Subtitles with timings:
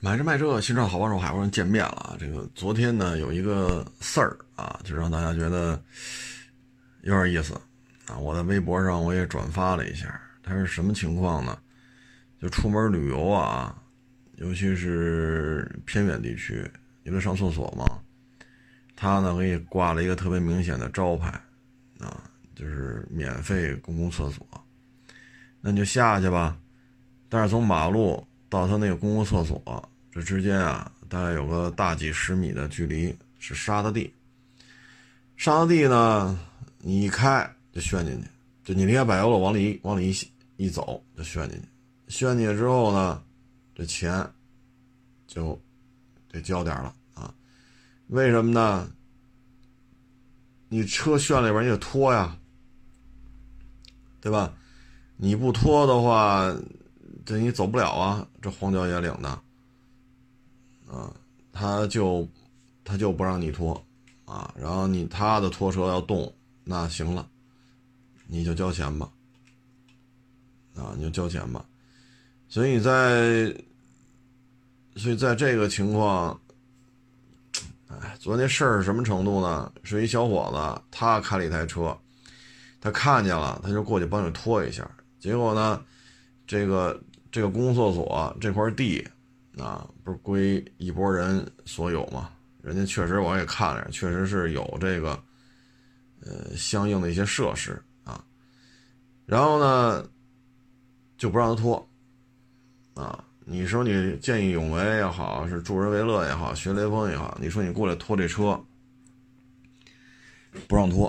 [0.00, 2.16] 买这卖这，新车好帮手，海国人见面了啊！
[2.20, 5.82] 这个昨天呢有一个事儿啊，就让大家觉得
[7.02, 7.52] 有点意思
[8.06, 8.16] 啊。
[8.16, 11.58] 我在微博上我也转发了一下，它是什么情况呢？
[12.40, 13.76] 就出门旅游啊，
[14.36, 16.64] 尤其是偏远地区，
[17.02, 17.84] 因为上厕所嘛，
[18.94, 21.28] 他呢给你挂了一个特别明显的招牌
[21.98, 22.22] 啊，
[22.54, 24.46] 就是免费公共厕所，
[25.60, 26.56] 那你就下去吧。
[27.28, 28.24] 但是从马路。
[28.48, 34.10] 到他那个公共厕所，这之间啊，大概有个大几十米的距离，是沙子地。
[35.36, 36.38] 沙子地呢，
[36.78, 38.28] 你一开就旋进去，
[38.64, 41.68] 就你离开柏油路往里往里一一走就旋进去。
[42.08, 43.22] 旋进去之后呢，
[43.74, 44.26] 这钱
[45.26, 45.60] 就
[46.32, 47.34] 得交点了啊。
[48.06, 48.90] 为什么呢？
[50.70, 52.36] 你车旋里边你得拖呀，
[54.22, 54.54] 对吧？
[55.18, 56.56] 你不拖的话。
[57.28, 58.26] 这你走不了啊！
[58.40, 59.28] 这荒郊野岭的，
[60.90, 61.14] 啊，
[61.52, 62.26] 他就
[62.82, 63.84] 他就不让你拖
[64.24, 64.50] 啊。
[64.58, 66.32] 然后你他的拖车要动，
[66.64, 67.28] 那行了，
[68.26, 69.10] 你就交钱吧，
[70.74, 71.62] 啊，你就交钱吧。
[72.48, 73.54] 所以在
[74.96, 76.40] 所以在这个情况，
[77.88, 79.70] 哎，昨天事儿是什么程度呢？
[79.82, 81.94] 是一小伙子，他开了一台车，
[82.80, 84.90] 他看见了，他就过去帮你拖一下。
[85.20, 85.84] 结果呢，
[86.46, 86.98] 这个。
[87.30, 89.06] 这个公共厕所这块地，
[89.58, 92.30] 啊，不是归一拨人所有吗？
[92.62, 95.18] 人家确实我也看了，确实是有这个，
[96.20, 98.24] 呃，相应的一些设施啊。
[99.26, 100.08] 然后呢，
[101.16, 101.88] 就不让他拖，
[102.94, 108.58] 啊，你说你见义勇为也好，是助人为乐也好，学雷锋也好，你说你过来拖这车，
[110.66, 111.06] 不让拖，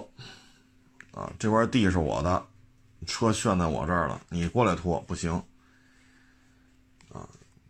[1.12, 2.45] 啊，这块地是我的，
[3.06, 5.42] 车炫在我这儿了，你过来拖不行。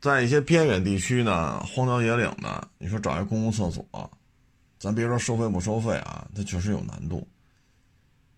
[0.02, 4.10] 在一些偏远地区呢，荒郊野岭的，你说找一公共厕所，
[4.78, 7.28] 咱别说收费不收费啊，它确实有难度。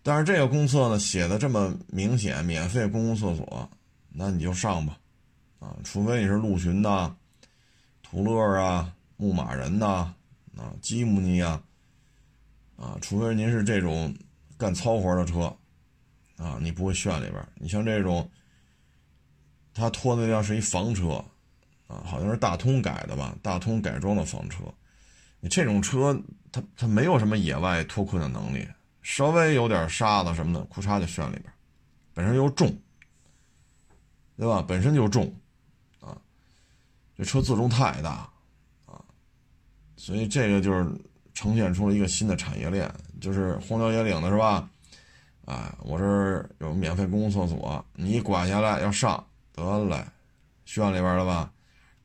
[0.01, 3.69] 但是这个公厕呢写的这么明显，免费公共厕所，
[4.09, 4.97] 那你就上吧，
[5.59, 7.15] 啊，除非你是陆巡的、
[8.01, 10.11] 途乐啊、牧马人呐、
[10.57, 11.61] 啊、吉姆尼啊，
[12.75, 14.11] 啊，除非您是这种
[14.57, 15.55] 干糙活的车，
[16.37, 17.47] 啊，你不会炫里边。
[17.53, 18.27] 你像这种，
[19.75, 21.23] 他拖的辆是一房车。
[21.91, 23.35] 啊，好像是大通改的吧？
[23.41, 24.63] 大通改装的房车，
[25.41, 26.17] 你这种车，
[26.49, 28.65] 它它没有什么野外脱困的能力，
[29.01, 31.51] 稍微有点沙子什么的，裤衩就旋里边，
[32.13, 32.73] 本身又重，
[34.37, 34.63] 对吧？
[34.65, 35.33] 本身就重，
[35.99, 36.17] 啊，
[37.17, 38.29] 这车自重太大，
[38.85, 39.03] 啊，
[39.97, 40.89] 所以这个就是
[41.33, 44.69] 呈现出了一个新的产业链，就是荒郊野岭的是吧？
[45.45, 50.05] 哎，我这儿有免费公共厕所，你一管下来要上，得嘞，
[50.63, 51.51] 炫里边了吧？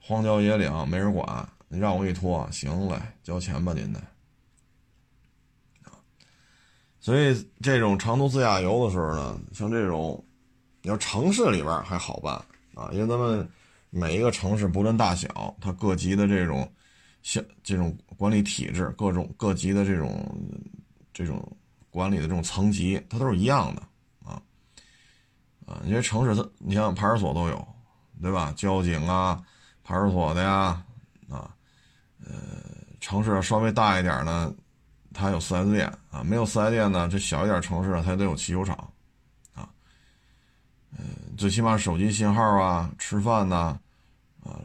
[0.06, 4.00] 荒郊野岭没人管，你让我给你拖，行嘞，交钱吧您得。
[7.00, 10.25] 所以这种长途自驾游的时候呢，像这种，
[10.83, 12.34] 你要城市里边还好办
[12.77, 13.49] 啊，因为咱们
[13.91, 16.72] 每一个城市不论大小，它各级的这种
[17.25, 20.25] 像这种管理体制，各种各级的这种
[21.12, 21.45] 这种
[21.91, 23.83] 管理的这种层级，它都是一样的
[24.25, 24.41] 啊
[25.66, 27.69] 啊，因为城市它，你像派出所都有，
[28.22, 28.55] 对吧？
[28.56, 29.43] 交警啊。
[29.86, 30.82] 派出所的呀，
[31.30, 31.48] 啊，
[32.24, 32.34] 呃，
[33.00, 34.52] 城市稍微大一点呢，
[35.14, 38.76] 它有四 S 店啊，没有四 S 店呢，这小一点城市它得有汽修厂，
[39.54, 39.69] 啊，
[40.98, 41.04] 呃，
[41.38, 43.78] 最起码手机信号啊，吃饭呐，
[44.42, 44.58] 啊，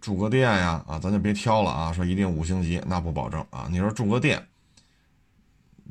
[0.00, 4.46] 住个店呀，啊，咱就别挑了啊，说一定五星级那不保证啊，你说住个店，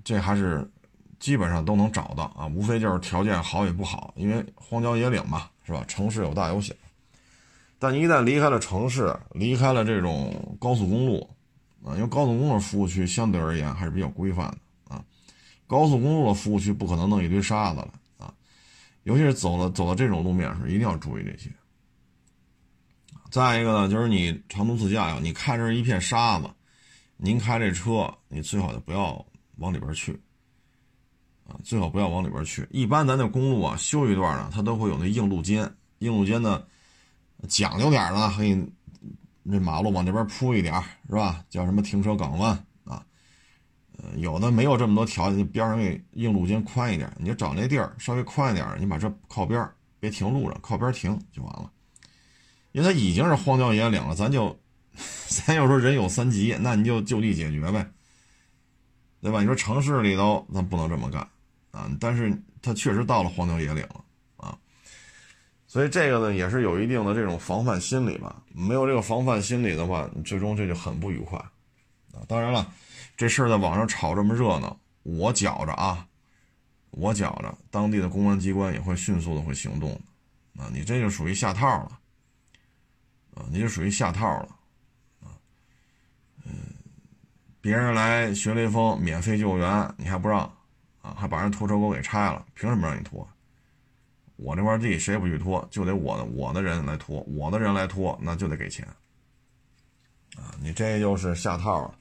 [0.05, 0.65] 这还是
[1.19, 5.83] 基本上都能找到啊，无非就是条件好与不好，因为荒郊野岭嘛，是吧？
[5.85, 6.73] 城市有大有小。
[7.81, 11.21] 但一旦离开了城市，离开了这种高速公路，
[11.81, 15.01] 啊，因为高速公路服务区相对而言还是比较规范的啊。
[15.65, 18.33] 高速公路的服务区不可能弄一堆沙子了啊，
[19.03, 21.49] 尤其是走了走到这种路面时，一定要注意这些。
[23.31, 26.49] 再一个呢，就是你长途自驾呀，你看这一片沙子，
[27.15, 29.25] 您开这车，你最好就不要
[29.55, 30.19] 往里边去
[31.47, 32.67] 啊，最好不要往里边去。
[32.71, 36.61] 一般咱这公路啊修一段呢，它都会有那硬路肩，硬路肩呢。
[37.47, 38.61] 讲究点呢，可以
[39.43, 40.73] 那马路往这边铺一点
[41.07, 41.43] 是吧？
[41.49, 42.51] 叫什么停车港湾
[42.83, 43.03] 啊？
[43.97, 49.67] 呃，有的没有这么多条件，边上给硬路肩宽一点，你就找那地儿稍微宽一点，你把这靠边
[49.99, 51.71] 别停路上，靠边停就完了。
[52.71, 54.57] 因为它已经是荒郊野岭了，咱就
[55.27, 57.89] 咱要说人有三急，那你就就地解决呗，
[59.21, 59.39] 对吧？
[59.39, 61.27] 你说城市里头咱不能这么干
[61.71, 62.31] 啊，但是
[62.61, 64.03] 它确实到了荒郊野岭了，
[65.69, 68.41] 所以这个呢也是有一定的这种防范心理吧。
[68.51, 71.37] 没有这个防范心理的话，最终这就很不愉快
[72.11, 72.25] 啊。
[72.27, 72.73] 当然了，
[73.15, 76.07] 这事儿在网上炒这么热闹，我觉着啊，
[76.89, 79.91] 我觉着当地的公安机关也会迅速的会行动
[80.57, 80.65] 啊。
[80.73, 81.99] 你这就属于下套了
[83.35, 84.49] 啊，你就属于下套了
[85.21, 85.37] 啊。
[86.45, 86.51] 嗯，
[87.61, 90.51] 别人来学雷锋免费救援，你还不让
[91.03, 91.13] 啊？
[91.15, 93.27] 还把人拖车给我给拆了，凭什么让你拖？
[94.41, 98.87] 我这块地谁也不许拖，就得我的我的人来拖，我的人来拖，那就得给钱，
[100.37, 101.93] 啊，你这就是下套了。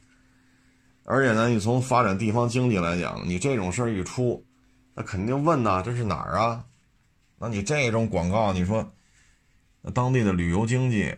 [1.05, 4.47] 而且呢，你从发展地方经济来讲，你这种事儿一出，
[4.95, 6.65] 那肯定问呐，这是哪儿啊？
[7.39, 8.89] 那你这种广告，你说，
[9.93, 11.13] 当地的旅游经济，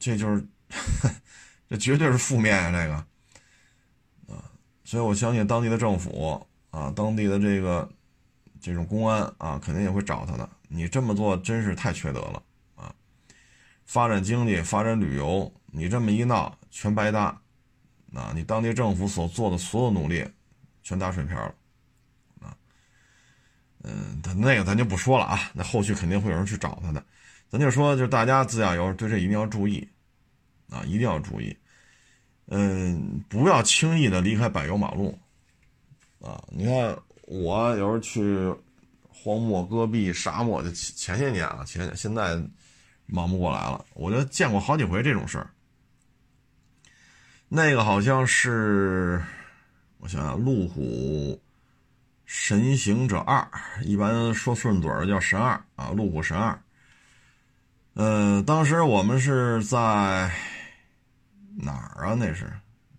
[0.00, 0.44] 这就是，
[1.70, 4.50] 这绝对是负面啊，这个，啊，
[4.82, 7.88] 所以我相信当地的政府啊，当地的这个。
[8.64, 10.48] 这种公安啊，肯定也会找他的。
[10.68, 12.42] 你这么做真是太缺德了
[12.76, 12.94] 啊！
[13.84, 17.38] 发展经济、发展旅游，你这么一闹，全白搭。
[18.14, 20.26] 啊，你当地政府所做的所有努力，
[20.82, 21.54] 全打水漂了。
[22.40, 22.56] 啊，
[23.82, 27.04] 嗯，他那个咱就不说了啊，那后续肯定会有人去找他的。
[27.50, 29.86] 咱就说，就大家自驾游对这一定要注意
[30.70, 31.54] 啊，一定要注意。
[32.46, 35.18] 嗯，不要轻易的离开柏油马路
[36.22, 36.42] 啊！
[36.48, 36.96] 你看。
[37.26, 38.54] 我有时候去
[39.08, 42.38] 荒漠、戈壁、沙漠，就前前些年啊，前现在
[43.06, 43.82] 忙不过来了。
[43.94, 45.48] 我就见过好几回这种事儿。
[47.48, 49.22] 那个好像是，
[49.98, 51.40] 我想想，路虎
[52.26, 53.48] 神行者二，
[53.82, 56.60] 一般说顺嘴儿叫神二啊，路虎神二。
[57.94, 60.30] 呃，当时我们是在
[61.56, 62.14] 哪儿啊？
[62.14, 62.52] 那是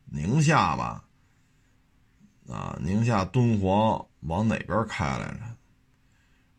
[0.06, 1.04] 宁夏吧？
[2.50, 4.04] 啊，宁夏敦煌。
[4.28, 5.40] 往哪边开来着？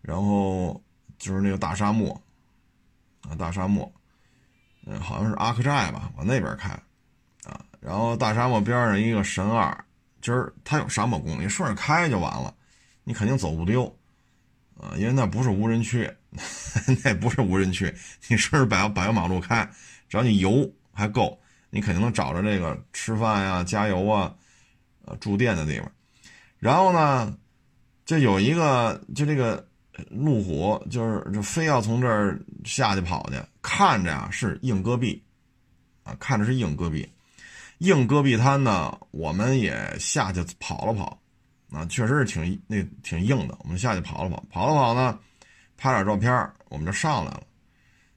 [0.02, 0.80] 然后
[1.18, 2.10] 就是那个大沙漠，
[3.28, 3.92] 啊，大沙漠，
[4.86, 6.70] 嗯，好像是阿克寨吧，往那边开，
[7.44, 9.84] 啊，然后大沙漠边上一个神二，
[10.20, 12.54] 今儿它有沙漠公路，顺着开就完了，
[13.02, 13.84] 你肯定走不丢，
[14.78, 16.08] 啊，因为那不是无人区，
[17.02, 17.92] 那不是无人区，
[18.28, 19.68] 你顺着柏柏油马路开，
[20.08, 21.36] 只要你油还够，
[21.70, 24.32] 你肯定能找着这个吃饭呀、加油啊、
[25.04, 25.90] 呃住店的地方，
[26.60, 27.36] 然后呢？
[28.06, 29.66] 就有一个，就这个
[30.08, 35.20] 路虎，就是就非要从这儿下去跑去，看着呀是硬戈壁，
[36.04, 37.06] 啊，看着是硬戈壁，
[37.78, 41.20] 硬戈壁滩呢，我们也下去跑了跑，
[41.72, 45.18] 啊，确实是挺那挺硬的，我们下去跑了跑，跑了跑呢，
[45.76, 47.42] 拍点照片，我们就上来了，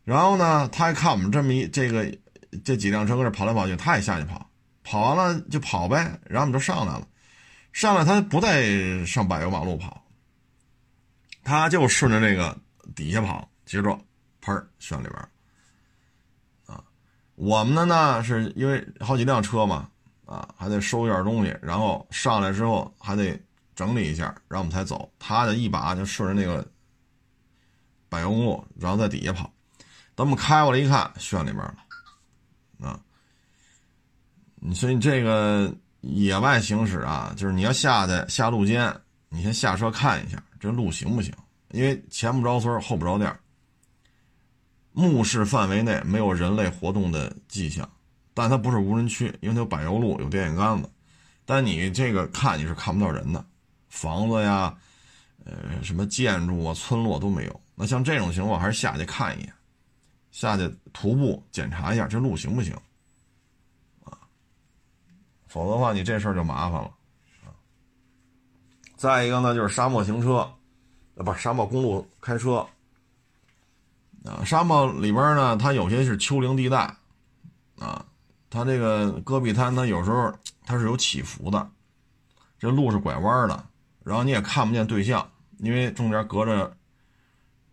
[0.03, 2.15] 然后呢，他还看我们这么一这个
[2.63, 4.47] 这几辆车搁这跑来跑去，他也下去跑，
[4.83, 7.07] 跑完了就跑呗，然后我们就上来了。
[7.79, 10.05] 上来他不再上柏油马路跑，
[11.45, 12.53] 他就顺着那个
[12.93, 13.97] 底下跑，接着
[14.41, 15.15] 砰旋里边
[16.65, 16.83] 啊，
[17.35, 19.89] 我们的呢是因为好几辆车嘛，
[20.25, 23.41] 啊还得收一点东西，然后上来之后还得
[23.73, 25.09] 整理一下，然后我们才走。
[25.17, 26.69] 他的一把就顺着那个
[28.09, 29.49] 柏油路，然后在底下跑，
[30.15, 31.77] 等我们开过来一看，旋里边了，
[32.89, 32.99] 啊，
[34.55, 35.73] 你所以这个。
[36.01, 38.93] 野外行驶啊，就是你要下去下路肩，
[39.29, 41.33] 你先下车看一下这路行不行？
[41.71, 43.37] 因为前不着村后不着店，
[44.91, 47.87] 目视范围内没有人类活动的迹象，
[48.33, 50.89] 但它不是无人区，因为它有柏油路有电线杆子，
[51.45, 53.45] 但你这个看你是看不到人的，
[53.89, 54.75] 房子呀，
[55.45, 57.61] 呃，什么建筑啊、村落都没有。
[57.75, 59.53] 那像这种情况，还是下去看一眼，
[60.31, 62.75] 下去徒步检查一下这路行不行。
[65.49, 66.91] 否则的话，你这事儿就麻烦了，
[67.43, 67.49] 啊。
[68.95, 70.47] 再一个呢，就是沙漠行车，
[71.15, 72.65] 呃，不是沙漠公路开车，
[74.23, 76.95] 啊，沙漠里边呢，它有些是丘陵地带，
[77.79, 78.05] 啊，
[78.49, 80.31] 它这个戈壁滩，它有时候
[80.65, 81.67] 它是有起伏的，
[82.59, 83.65] 这路是拐弯的，
[84.03, 85.27] 然后你也看不见对象，
[85.57, 86.71] 因为中间隔着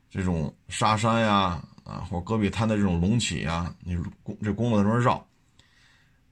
[0.09, 4.03] 这种沙山呀，啊，或戈壁滩的这种隆起呀，你
[4.43, 5.27] 这公路在这边绕，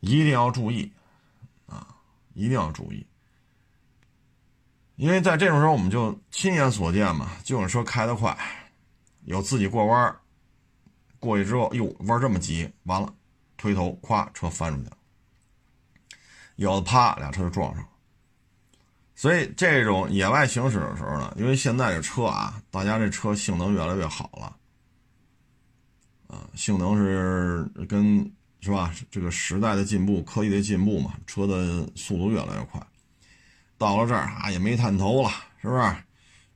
[0.01, 0.91] 一定要注意。
[2.35, 3.07] 一定要注意，
[4.97, 8.37] 因为在这种时候，我们就亲眼所见嘛，就是车开得快，
[9.23, 10.17] 有自己过弯
[11.21, 13.15] 过去之后，哟，弯这么急，完了，
[13.57, 14.97] 推头，咵，车翻出去了，
[16.57, 17.89] 有的啪，俩车就撞上了。
[19.15, 24.57] 所以这种野外行驶的时候呢，因为现在这车啊，大家这车性能越来越好了，
[26.27, 28.29] 啊，性能是跟。
[28.65, 28.91] 是吧？
[29.11, 32.81] 这个时代的进步，科技的进步嘛，车的速度越来越快。
[33.77, 35.29] 到了这儿啊，也没探头了，
[35.61, 35.95] 是不是？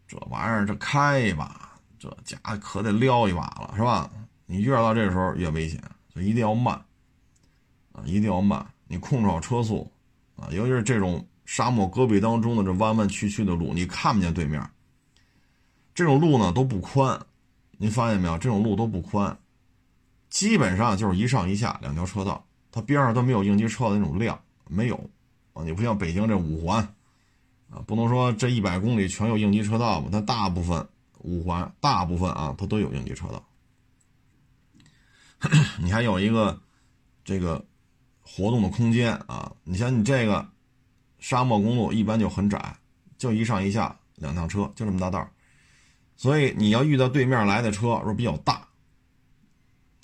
[0.07, 4.11] 这玩意儿这开一把，这家可得撩一把了，是吧？
[4.47, 5.79] 你越到这时候越危险，
[6.11, 6.75] 所以一定要慢
[7.93, 8.67] 啊，一定要慢。
[8.87, 9.93] 你控制好车速
[10.37, 14.67] 啊，尤其是这种沙漠戈壁当中的这弯弯曲曲的路，你看不见对面。
[15.95, 17.21] 这种路呢都不宽，
[17.77, 18.39] 您发现没有？
[18.39, 19.37] 这种路都不宽，
[20.31, 24.97] 基本上就是一上一下两条车道，它边上都没有应急车道那种量，没有
[25.53, 25.65] 啊。
[25.65, 26.83] 你不像北京这五环
[27.71, 30.09] 啊，不能说这一百公里全有应急车道吧？
[30.13, 30.87] 它大部分
[31.19, 33.45] 五环大部分啊，它都有应急车道。
[35.81, 36.61] 你还有一个
[37.25, 37.65] 这个
[38.21, 39.53] 活动的空间啊。
[39.65, 40.47] 你像你这个
[41.19, 42.77] 沙漠公路一般就很窄，
[43.17, 45.27] 就一上一下两趟车，就这么大道。
[46.17, 48.68] 所以你要遇到对面来的车，说比较大，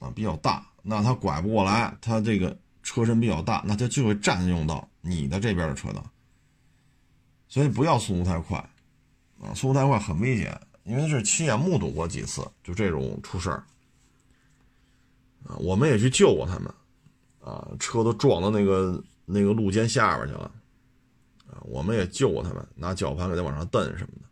[0.01, 6.05] 啊比较大，那他拐不过来，他这个车身比较大，那他就会占用到你的这边的车道。
[7.49, 8.59] 所以不要速度太快，
[9.41, 13.65] 啊速度太快很危险，因为是亲眼目睹过几次就这种出事儿，
[15.47, 16.75] 啊我们也去救过他们，
[17.41, 20.51] 啊车都撞到那个那个路肩下边去了，
[21.47, 24.29] 啊我们也救过他们，拿绞盘给他往上蹬什么的。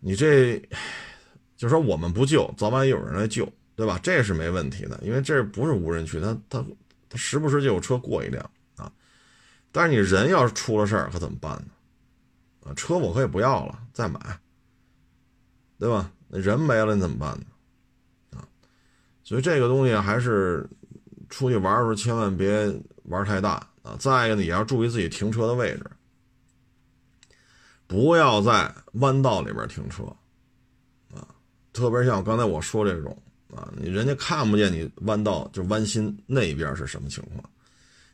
[0.00, 0.60] 你这，
[1.56, 4.00] 就说我们不救，早晚有人来救，对吧？
[4.02, 6.64] 这是没问题的，因为这不是无人区，他他
[7.10, 8.90] 他时不时就有车过一辆啊。
[9.70, 12.70] 但是你人要是出了事儿，可怎么办呢？
[12.70, 14.18] 啊，车我可以不要了，再买，
[15.78, 16.10] 对吧？
[16.28, 18.38] 那人没了，你怎么办呢？
[18.38, 18.48] 啊，
[19.22, 20.66] 所以这个东西还是
[21.28, 23.94] 出去玩的时候千万别玩太大啊。
[23.98, 25.84] 再一个呢，也要注意自己停车的位置。
[27.86, 30.02] 不要在弯道里边停车，
[31.14, 31.28] 啊，
[31.72, 33.22] 特别像刚才我说这种
[33.56, 37.42] 啊，你人家看不见你弯道就弯心那边是什么情况，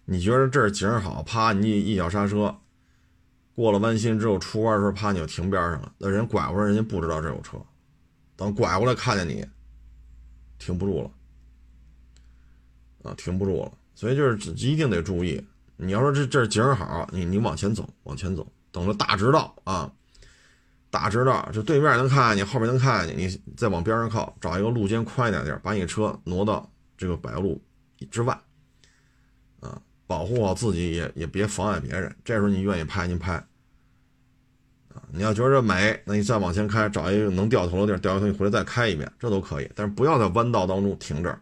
[0.04, 2.56] 你觉得这儿景好，啪，你一脚刹车，
[3.52, 7.58] 过了弯心之后出弯的时候，啪，你就停边上了，那人拐过来，人家不知道这有车，
[8.36, 9.44] 等拐过来看见你，
[10.58, 11.10] 停不住了，
[13.10, 15.44] 啊，停不住了，所以就是一定得注意，
[15.76, 18.46] 你要说这这景好，你你往前走，往前走。
[18.70, 19.92] 等着大直道啊，
[20.92, 27.58] 打直道，就对面能看见你，后面能看见你，你再往边上靠，找一个路肩宽一点地儿，把你车挪到这个柏油路
[28.10, 28.38] 之外，
[29.60, 32.14] 啊，保护好自己，也也别妨碍别人。
[32.22, 33.32] 这时候你愿意拍，您拍，
[34.94, 39.70] 啊，你要觉得美，那你再往前开，找一个能掉头的地儿，掉头你回来再开一遍，这都可以。
[39.74, 41.40] 但是不要在弯道当中停这儿，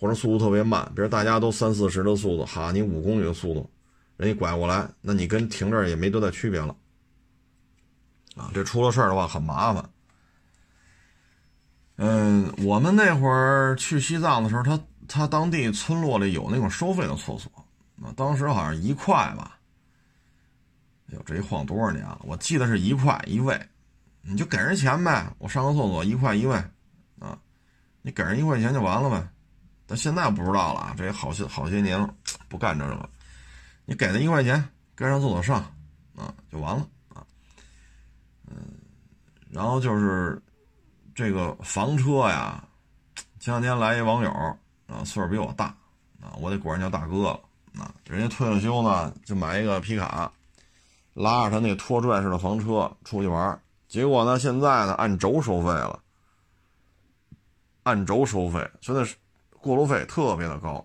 [0.00, 3.70] 或者速度特别慢，比如大家都三四十的速度，哈，你五公里的速度。
[4.16, 6.74] 人家拐过来，那你跟停这儿也没多大区别了，
[8.36, 9.84] 啊，这出了事儿的话很麻烦。
[11.96, 17.50] 嗯，我们那会儿去西藏的时候，他他当地村落里有那种收费的厕所，
[18.02, 19.58] 啊，当时好像一块吧。
[21.08, 22.18] 哎呦，这一晃多少年了？
[22.24, 23.60] 我记得是一块一位，
[24.22, 26.56] 你就给人钱呗，我上个厕所一块一位，
[27.20, 27.38] 啊，
[28.00, 29.28] 你给人一块钱就完了呗。
[29.86, 32.12] 但现在不知道了，这也好些好些年了，
[32.48, 33.08] 不干这个了。
[33.84, 35.56] 你给他一块钱，该上厕所上，
[36.16, 36.88] 啊，就完了。
[39.52, 40.40] 然后就是
[41.14, 42.64] 这个房车呀，
[43.38, 44.30] 前两天来一网友
[44.86, 45.66] 啊，岁数比我大
[46.22, 47.40] 啊，我得管人叫大哥了
[47.78, 47.94] 啊。
[48.06, 50.32] 人家退了休呢，就买一个皮卡，
[51.12, 56.02] 拉着他那拖拽式的房车出去玩，结果呢，现在呢按轴收费了，
[57.82, 59.14] 按轴收费，现在是
[59.60, 60.84] 过路费特别的高。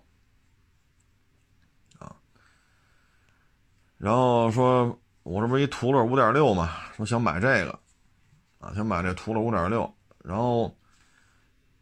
[3.96, 7.76] 然后说，我这不是一途乐五点六嘛，说想买这个，
[8.58, 9.92] 啊，想买这途乐五点六。
[10.24, 10.76] 然后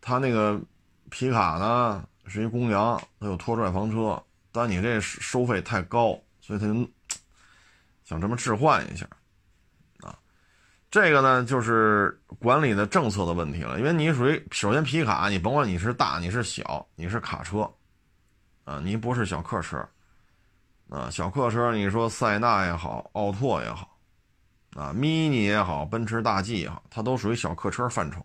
[0.00, 0.60] 他那个
[1.10, 6.88] 皮卡呢是一公羊，它有拖拽房车，但你这收费太高，所以他就
[8.04, 9.06] 想这么置换一下，
[10.00, 10.16] 啊，
[10.90, 17.70] 这个呢就是管理的政策的问题了，因为你属于首先皮卡，你甭管你是大你是小，你是卡车，
[18.64, 19.86] 啊，你不是小客车。
[20.88, 23.95] 啊，小客车，你说塞纳也好，奥拓也好，
[24.76, 28.22] 啊，mini 也好，奔驰大 G 也好，它都属于小客车范畴。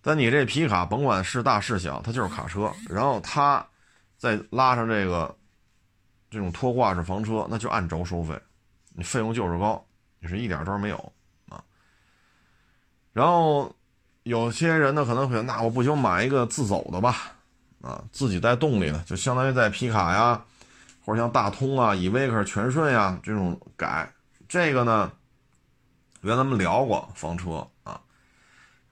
[0.00, 2.72] 但你这皮卡，甭管是大是小，它就是卡车。
[2.88, 3.66] 然后它
[4.16, 5.36] 再拉上这个
[6.30, 8.40] 这种拖挂式房车，那就按轴收费，
[8.94, 9.84] 你费用就是高，
[10.20, 11.12] 你是一点招没有
[11.48, 11.60] 啊。
[13.12, 13.74] 然后
[14.22, 17.32] 有些人呢可能会，那我不行，买一个自走的吧。
[17.82, 20.40] 啊，自己带动力的，就相当于在皮卡呀，
[21.04, 24.08] 或者像大通啊、依维柯、全顺呀这种改。
[24.48, 25.12] 这个呢，
[26.20, 28.00] 原来咱们聊过房车啊，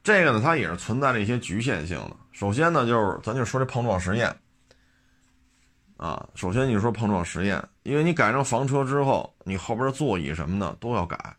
[0.03, 2.17] 这个呢它也是存在着一些局限性的。
[2.33, 4.37] 首先呢，就是咱就说这碰撞实验
[5.97, 11.37] 啊，首先你说碰撞实验，因为你改成房车之后，你后边的座椅什么的都要改，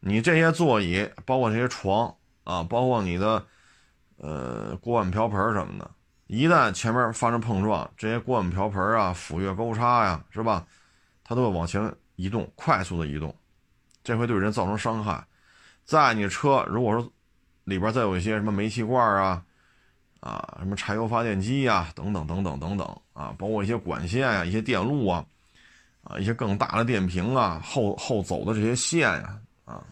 [0.00, 3.46] 你这些座椅，包括这些床啊，包括你的
[4.16, 5.88] 呃锅碗瓢盆什么的，
[6.26, 10.66] 一旦前面发生碰撞，这些锅碗瓢盆啊、斧钺钩叉呀，是吧？
[11.22, 13.34] 它都会往前移动，快速的移动，
[14.02, 15.24] 这会对人造成伤害。
[15.84, 17.12] 在你车如果说
[17.64, 19.44] 里边再有一些什么煤气罐啊，
[20.20, 25.24] 啊，什么柴油发电机呀，等等等等等等啊，包括一些管线呀、一些电路啊，
[26.02, 29.82] 啊，一些更大的电瓶啊，后后走的这些线呀，啊，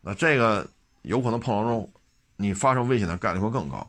[0.00, 0.66] 那这个
[1.02, 1.92] 有可能碰撞中
[2.36, 3.88] 你发生危险的概率会更高。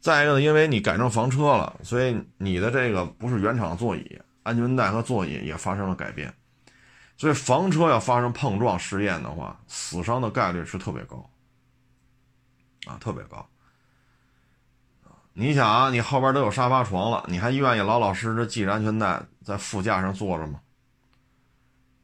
[0.00, 6.32] 再一个呢，因为你改成房车了，所以你的这个不是原厂座椅，安全带和座椅也发生了改变。
[7.18, 11.30] 所以房车要发生碰撞试验的话，死伤的概率是特别高，
[12.86, 13.48] 啊，特别高。
[15.32, 20.60] 你想啊，你后边都有沙发床了，你还愿意老老实实系着安全带在副驾上坐着吗？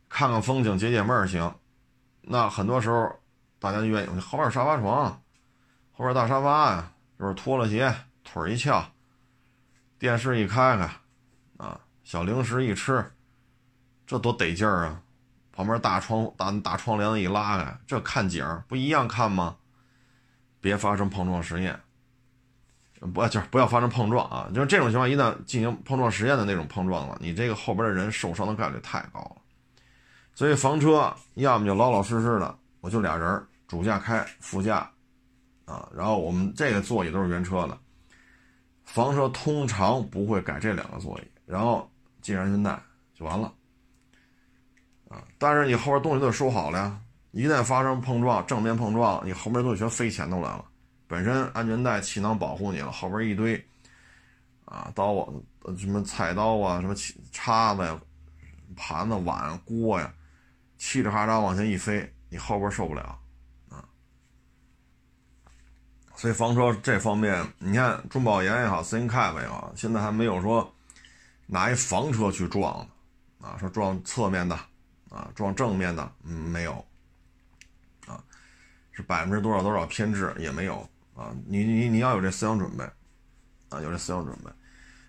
[0.09, 1.55] 看看风景解解闷儿行，
[2.23, 3.15] 那很多时候
[3.59, 5.23] 大家就愿意，后边沙发床，
[5.93, 8.83] 后边大沙发呀，就是脱了鞋，腿一翘，
[9.99, 10.91] 电视一开开，
[11.59, 13.13] 啊，小零食一吃。
[14.05, 15.02] 这多得劲儿啊！
[15.53, 19.57] 旁边大窗大大窗帘一拉开，这看景不一样看吗？
[20.61, 21.79] 别发生碰撞实验，
[23.13, 24.49] 不就是不要发生碰撞啊！
[24.55, 29.37] 就是这种情况，一旦进行碰撞实验的那种碰撞了，你这个后边的人受伤的概率太高了。
[30.35, 34.89] 所以房车要么就老老实实的，我就俩人，主驾开，副驾
[35.65, 37.77] 啊，然后我们这个座椅都是原车的。
[38.85, 41.91] 房车通常不会改这两个座椅，然后
[42.23, 42.81] 系安全带
[43.15, 43.53] 就完了。
[45.39, 47.01] 但是你后边东西都收好了呀，
[47.33, 50.65] 一旦发生碰撞，正面碰撞，你后面东西全飞前头来了。
[51.07, 53.63] 本身安全带、气囊保护你了，后边一堆
[54.65, 55.29] 啊刀啊，
[55.77, 56.95] 什么菜刀啊，什么
[57.31, 58.01] 叉子呀、
[58.77, 60.11] 盘子、碗、锅呀，
[60.79, 63.19] 嘁哩哈喳往前一飞，你后边受不了
[63.69, 63.85] 啊。
[66.15, 70.75] 所以房车这方面，你看中保研也好，CN c a 也好，现在还没有说
[71.47, 74.59] 拿一房车去撞的啊，说撞侧面的。
[75.13, 76.73] 啊，撞正面的，嗯，没有，
[78.07, 78.25] 啊，
[78.93, 80.77] 是百分之多少多少偏置也没有
[81.15, 82.83] 啊，你你你要有这思想准备，
[83.69, 84.51] 啊，有这思想准备。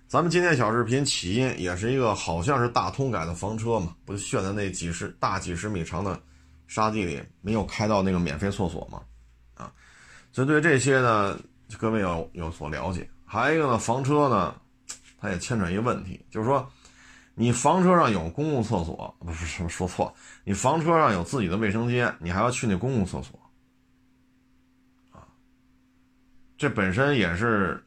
[0.10, 6.22] 咱们今天小视频起因也是一个好像是大通改的房车嘛，不就炫在那几十大几十米长的
[6.68, 9.02] 沙地里，没有开到那个免费厕所嘛，
[9.54, 9.72] 啊，
[10.34, 11.40] 所以对这些呢，
[11.78, 13.10] 各位要有所了解。
[13.24, 14.54] 还有一个呢，房车呢，
[15.18, 16.70] 它也牵扯一个问题，就是说。
[17.36, 20.14] 你房车上有公共厕所，不是说说错？
[20.44, 23.40] 你房车上有自己的卫生间，你还要去那公共厕所，
[25.12, 25.26] 啊，
[26.56, 27.84] 这本身也是，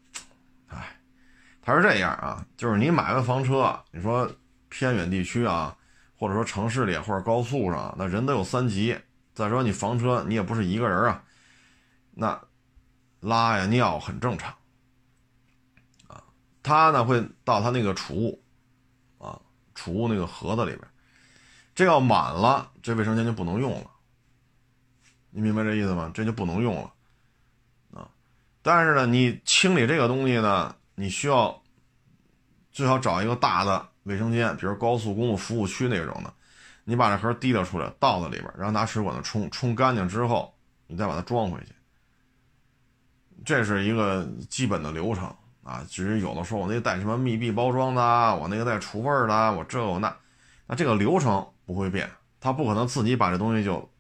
[0.67, 0.99] 哎，
[1.63, 4.29] 他是这样啊，就是你买完房车，你说
[4.69, 5.77] 偏远地区啊，
[6.19, 8.99] 或者说城市里或者高速上，那人都有三急，
[9.33, 11.23] 再说你房车你也不是一个人啊，
[12.11, 12.43] 那
[13.21, 14.53] 拉呀尿很正常，
[16.09, 16.21] 啊，
[16.65, 18.43] 他呢会到他那个储物。
[19.77, 20.81] 储物那个盒子里边，
[21.77, 23.91] 这要满了，这卫生间就不能用了。
[25.31, 26.11] 你明白这意思吗？
[26.13, 26.93] 这就不能用了
[27.93, 28.09] 啊！
[28.63, 31.63] 但是呢，你清理这个东西呢，你需要
[32.73, 36.33] 最好找一个大的卫生间，比如高速公路服务区那种的，
[36.85, 40.55] 你把这盒提溜出来，倒在里边，然后拿水管子冲冲干净之后，
[40.87, 41.67] 你再把它装回去。
[43.45, 45.37] 这是一个基本的流程。
[45.67, 50.17] 啊，至于有的说我那带什么密闭包装的，我那个带除味的，我这我那，
[50.69, 53.91] 那这个流程不会变，他不可能自己把这东西就，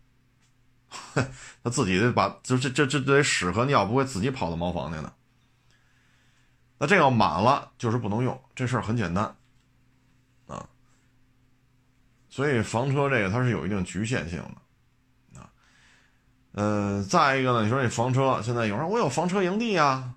[1.64, 5.12] 他自己得把就这这这得屎和尿不会自己跑到茅房去的。
[6.78, 9.24] 那这个满了就是不能用，这事儿很简单，
[10.46, 10.68] 啊，
[12.28, 14.38] 所以房车这个它是有一定局限性
[15.34, 15.50] 的，啊，
[16.52, 20.12] 呃，再一个呢，你说这房车现在有人我有房车营地呀。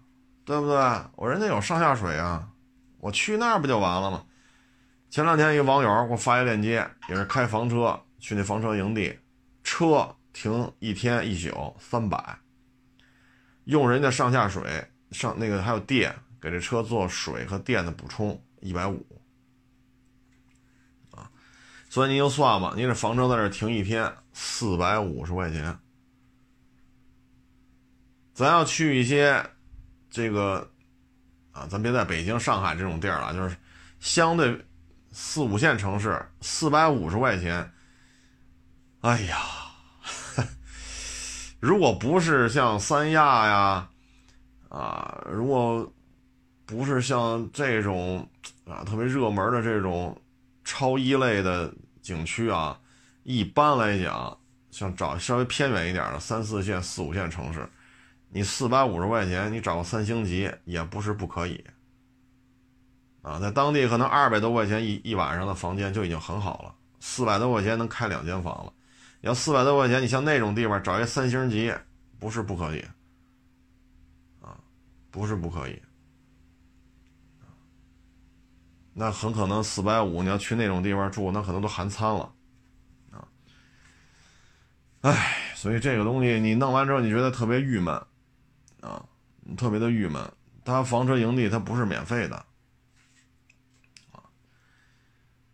[0.49, 0.75] 对不对？
[1.15, 2.49] 我人家有上下水啊，
[2.97, 4.25] 我去那儿不就完了吗？
[5.11, 9.15] 前两天一个网友给我发一链接，也是开房车去那房车营地，
[9.63, 12.35] 车停一天一宿三百，
[13.65, 19.05] 用人家上下水上那个还有电给这车做水和电的补充一百五，
[21.11, 21.29] 啊，
[21.91, 25.77] 所以您就算吧，您这房车在这停一天四百五十块钱，
[28.33, 29.47] 咱要去一些。
[30.09, 30.69] 这个
[31.51, 33.55] 啊，咱别在北京、上海这种地儿了，就是
[33.99, 34.65] 相对
[35.11, 37.71] 四五线城市，四百五十块钱。
[39.01, 39.37] 哎呀，
[41.59, 43.89] 如果不是像三亚呀，
[44.69, 45.91] 啊，如果
[46.65, 48.29] 不是像这种
[48.65, 50.19] 啊特别热门的这种
[50.63, 52.79] 超一类的景区啊，
[53.23, 54.37] 一般来讲，
[54.69, 57.67] 像找稍微偏远一点的三四线、四五线城市，
[58.29, 61.63] 你四百五十块钱，你找个三星级也不是不可以。
[63.21, 68.73] 啊，在当地可能二百多块钱一一晚上的房间就已经很好了，四百多块钱能开两间房了。
[69.21, 71.73] 要四百多块钱，你像那种地方找一三星级，
[72.17, 72.79] 不是不可以。
[74.41, 74.57] 啊，
[75.11, 75.81] 不是不可以。
[78.93, 82.33] 那很可能四百五，你要去那种地方住，那可能都含餐了。
[83.11, 83.27] 啊，
[85.01, 88.01] 哎，所以这个东西你弄完之后，你觉得特别郁闷，
[88.81, 89.03] 啊，
[89.57, 90.21] 特别的郁闷。
[90.63, 92.35] 他房车营地它不是免费的。
[94.11, 94.21] 啊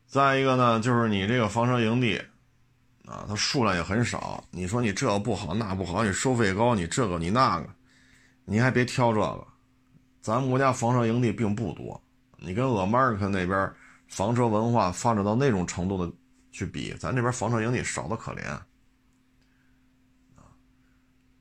[0.08, 2.18] 再一个呢，就是你这个房车营地，
[3.06, 4.44] 啊，它数量也很少。
[4.50, 7.70] 你说你这不好那不好，你收费高，你这个你那个，
[8.46, 9.48] 你还别挑这个。
[10.22, 12.02] 咱们国家房车营地并不多，
[12.38, 13.72] 你跟俄马尔克那边
[14.08, 16.12] 房车文化发展到那种程度的
[16.52, 18.60] 去比，咱这边房车营地少的可怜。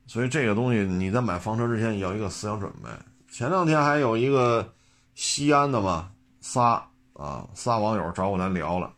[0.07, 2.89] 所以这个东西你在买房车之前要一个思想准备。
[3.31, 4.73] 前两天还有一个
[5.13, 6.85] 西安的嘛，仨。
[7.17, 8.91] 啊，仨网友找我来聊了，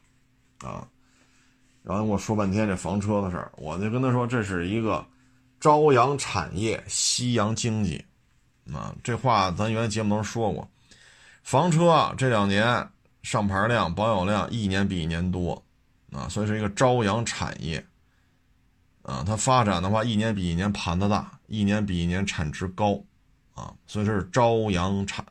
[0.61, 0.87] 啊，
[1.83, 5.05] 然后跟我说半天这房车的事儿，我就跟他说这是一个
[5.59, 8.03] 朝阳产业、夕阳经济，
[8.73, 10.67] 啊，这话咱原来节目中说过，
[11.43, 12.89] 房车啊这两年
[13.21, 15.63] 上牌量、保有量一年比一年多，
[16.11, 17.85] 啊，所以是一个朝阳产业，
[19.07, 23.01] 啊，它发展的话一年比一年盘子大，一年比一年产值高，
[23.55, 25.25] 啊，所以这是朝阳产。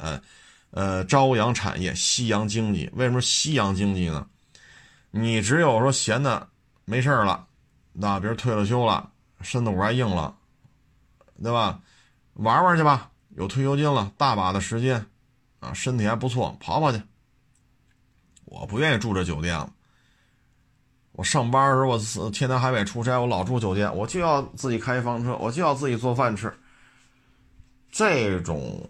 [0.71, 2.91] 呃，朝阳产业，夕阳经济。
[2.95, 4.27] 为什么夕阳经济呢？
[5.11, 6.49] 你只有说闲的
[6.87, 7.47] 没事了，
[7.93, 9.11] 那比如退了休了，
[9.43, 10.35] 身子骨还硬了，
[11.43, 11.79] 对吧？
[12.33, 15.05] 玩玩去吧，有退休金了，大把的时间，
[15.61, 17.03] 啊，身体还不错，跑跑去。
[18.47, 19.71] 我不愿意住这酒店了。
[21.17, 26.57] 我上班的时候，我天南海北出差，我老住酒店，我就要自己开房车，我就要自己做饭吃。
[27.91, 28.89] 这种。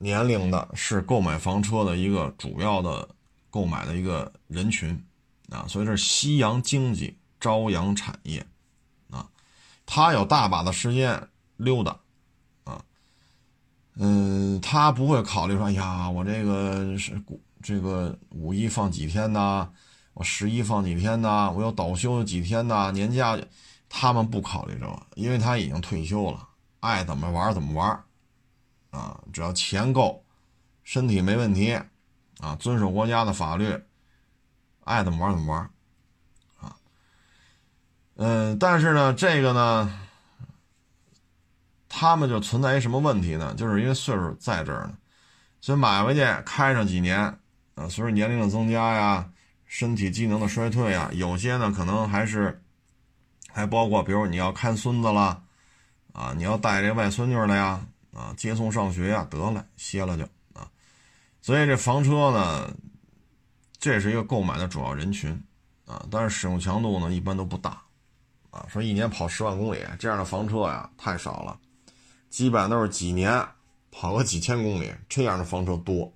[0.00, 3.08] 年龄的是购买房车的一个主要的
[3.50, 4.90] 购买的一个人群
[5.50, 8.46] 啊，所以这是夕阳经济、朝阳产业
[9.10, 9.28] 啊，
[9.84, 11.20] 他有大把的时间
[11.56, 11.98] 溜达
[12.62, 12.80] 啊，
[13.96, 17.20] 嗯，他不会考虑说，哎呀，我这个是
[17.60, 19.68] 这个五一放几天呢？
[20.18, 21.48] 我十一放几天呢？
[21.52, 22.90] 我要倒休几天呢？
[22.90, 23.38] 年假，
[23.88, 26.48] 他们不考虑这个，因为他已经退休了，
[26.80, 27.88] 爱怎么玩怎么玩。
[28.90, 30.24] 啊，只要钱够，
[30.82, 31.72] 身体没问题，
[32.40, 33.80] 啊，遵守国家的法律，
[34.82, 35.70] 爱怎么玩怎么玩，
[36.58, 36.74] 啊，
[38.16, 40.00] 嗯，但是呢，这个呢，
[41.88, 43.54] 他们就存在一什么问题呢？
[43.54, 44.98] 就是因为岁数在这儿呢，
[45.60, 47.20] 所以买回去开上几年，
[47.76, 49.30] 啊，随着年龄的增加呀，
[49.68, 52.60] 身体机能的衰退啊，有些呢可能还是，
[53.52, 55.44] 还包括比如你要看孙子了，
[56.12, 57.86] 啊，你要带这外孙女了呀。
[58.10, 60.68] 啊，接送上学呀，得了，歇了就啊。
[61.40, 62.74] 所以这房车呢，
[63.78, 65.30] 这是一个购买的主要人群
[65.86, 66.04] 啊。
[66.10, 67.80] 但是使用强度呢，一般都不大
[68.50, 68.66] 啊。
[68.68, 71.60] 说一年跑十万公里这样的房车呀，太少了，
[72.28, 73.46] 基本上都是几年
[73.92, 76.12] 跑个几千公里这样的房车多。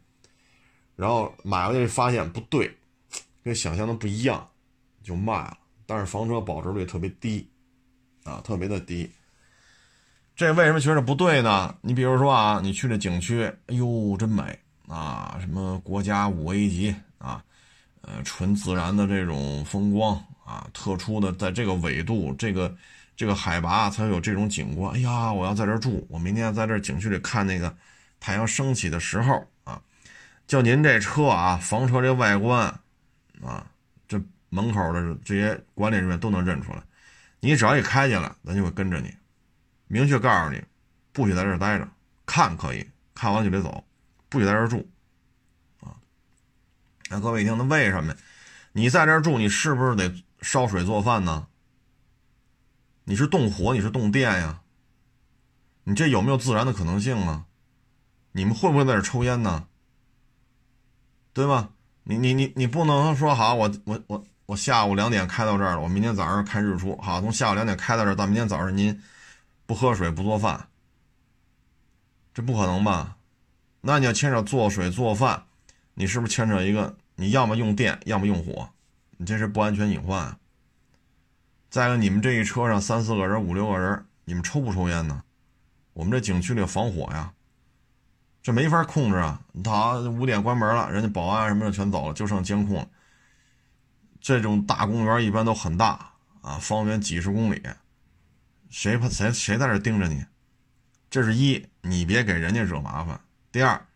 [0.96, 2.76] 然后买回去发现不对，
[3.42, 4.48] 跟想象的不一样，
[5.02, 5.58] 就卖了。
[5.86, 7.48] 但是房车保值率特别低
[8.24, 9.10] 啊，特别的低。
[10.34, 11.74] 这为什么觉得不对呢？
[11.82, 15.36] 你比如说啊，你去这景区，哎呦，真美啊！
[15.40, 17.44] 什么国家五 A 级啊，
[18.00, 22.74] 呃，纯自然的这种风光啊，特殊的在这个纬度、这个
[23.14, 24.94] 这个海拔才有这种景观。
[24.94, 27.76] 哎呀，我要在这住，我明天在这景区里看那个
[28.18, 29.80] 太阳升起的时候啊。
[30.46, 32.80] 就您这车啊，房车这外观
[33.42, 33.66] 啊，
[34.08, 36.82] 这门口的这些管理人员都能认出来。
[37.40, 39.12] 你只要一开进来，咱就会跟着你。
[39.88, 40.62] 明确告诉你，
[41.12, 41.88] 不许在这儿待着，
[42.24, 43.84] 看可以，看完就得走，
[44.28, 44.88] 不许在这儿住，
[45.80, 45.96] 啊！
[47.10, 48.14] 那各位一听，那为什么？
[48.72, 51.48] 你在这儿住，你是不是得烧水做饭呢？
[53.04, 54.60] 你是动火，你是动电呀？
[55.84, 57.44] 你这有没有自燃的可能性啊？
[58.30, 59.66] 你们会不会在这抽烟呢？
[61.34, 61.70] 对吧？
[62.04, 69.00] 你你你你不能说好，我我我我下午两点开到这儿了，我明天早上看日出，好，从下午两点开到这儿到明天早上您。
[69.64, 70.68] 不喝水不做饭，
[72.34, 73.16] 这不可能吧？
[73.80, 75.44] 那你要牵扯做水做饭，
[75.94, 76.94] 你是不是牵扯一个？
[77.14, 78.68] 你要么用电，要么用火，
[79.16, 80.36] 你这是不安全隐患。
[81.70, 85.22] 再一个，你们这一车上三四个人、五六个人，你们抽不抽烟呢？
[85.94, 87.32] 我们这景区里防火呀，
[88.42, 89.40] 这没法控制啊！
[89.62, 92.88] 他五点关门了，人家保安什么的全走了，就剩监控了。
[94.20, 97.62] 这种大公园一般都很大啊，方圆几十公里，
[98.68, 100.24] 谁谁谁在这盯着你？
[101.08, 103.20] 这是一，你别给人家惹麻烦。
[103.52, 103.86] 第二，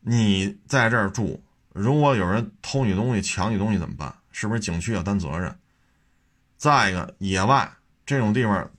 [0.00, 4.14] 你在这儿住，如果有人偷你东西、抢你东西怎么办？
[4.30, 5.58] 是不是景区要担责任？
[6.56, 7.72] 再一个，野外
[8.06, 8.70] 这种地方，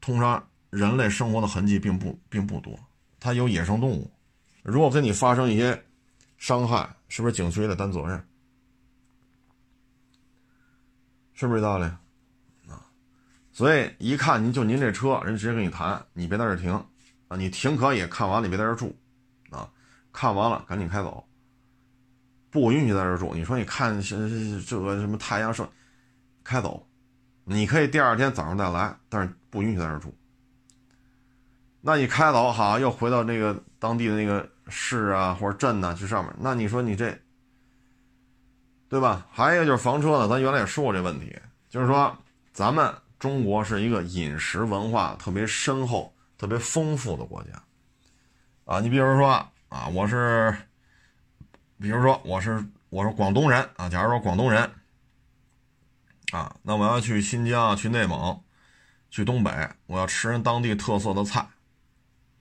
[0.00, 2.78] 通常人类生活的痕迹并不并不多，
[3.20, 4.10] 它有野生动物，
[4.62, 5.84] 如果跟你发生一些
[6.38, 8.26] 伤害，是不是景区也得担责任？
[11.34, 11.84] 是不是这道理？
[12.66, 12.84] 啊，
[13.52, 16.72] 所以一看您就您这车，人直接跟你谈，你别在这停，
[17.28, 18.96] 啊，你停可以，看完了你别在这住，
[19.50, 19.70] 啊，
[20.12, 21.22] 看完了赶紧开走，
[22.50, 23.34] 不允许在这住。
[23.34, 24.16] 你说你看这
[24.62, 25.68] 这个什么太阳射，
[26.42, 26.86] 开走，
[27.44, 30.14] 你可以第二天早上再来，但是不允许在这住。
[31.80, 37.16] 那你开走好，又回到那个当地的那个市啊或者镇呐去上面，那你说你这。
[38.88, 39.24] 对吧？
[39.30, 41.32] 还有一个就是房车呢，咱原来也说过这问题，
[41.68, 42.12] 就是说
[42.52, 47.50] 咱们中国是一个饮食文化特别深厚、特别丰富的国家，
[48.64, 49.28] 啊，你比如说
[49.68, 50.52] 啊，我是，
[51.80, 54.68] 比如说我是我是广东人啊，假如说广东人，
[56.32, 58.42] 啊，那我要去新疆、去内蒙、
[59.08, 61.46] 去东北，我要吃人当地特色的菜，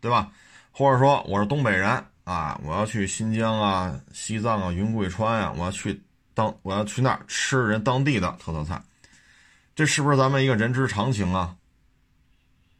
[0.02, 0.32] 对吧？
[0.72, 6.02] 或者说我是东北人啊，我要去新疆啊、西藏啊、云贵川啊，我要去。
[6.36, 8.82] 当我要去那儿吃人当地的特色菜，
[9.76, 11.58] 这是不是咱们一个人之常情啊？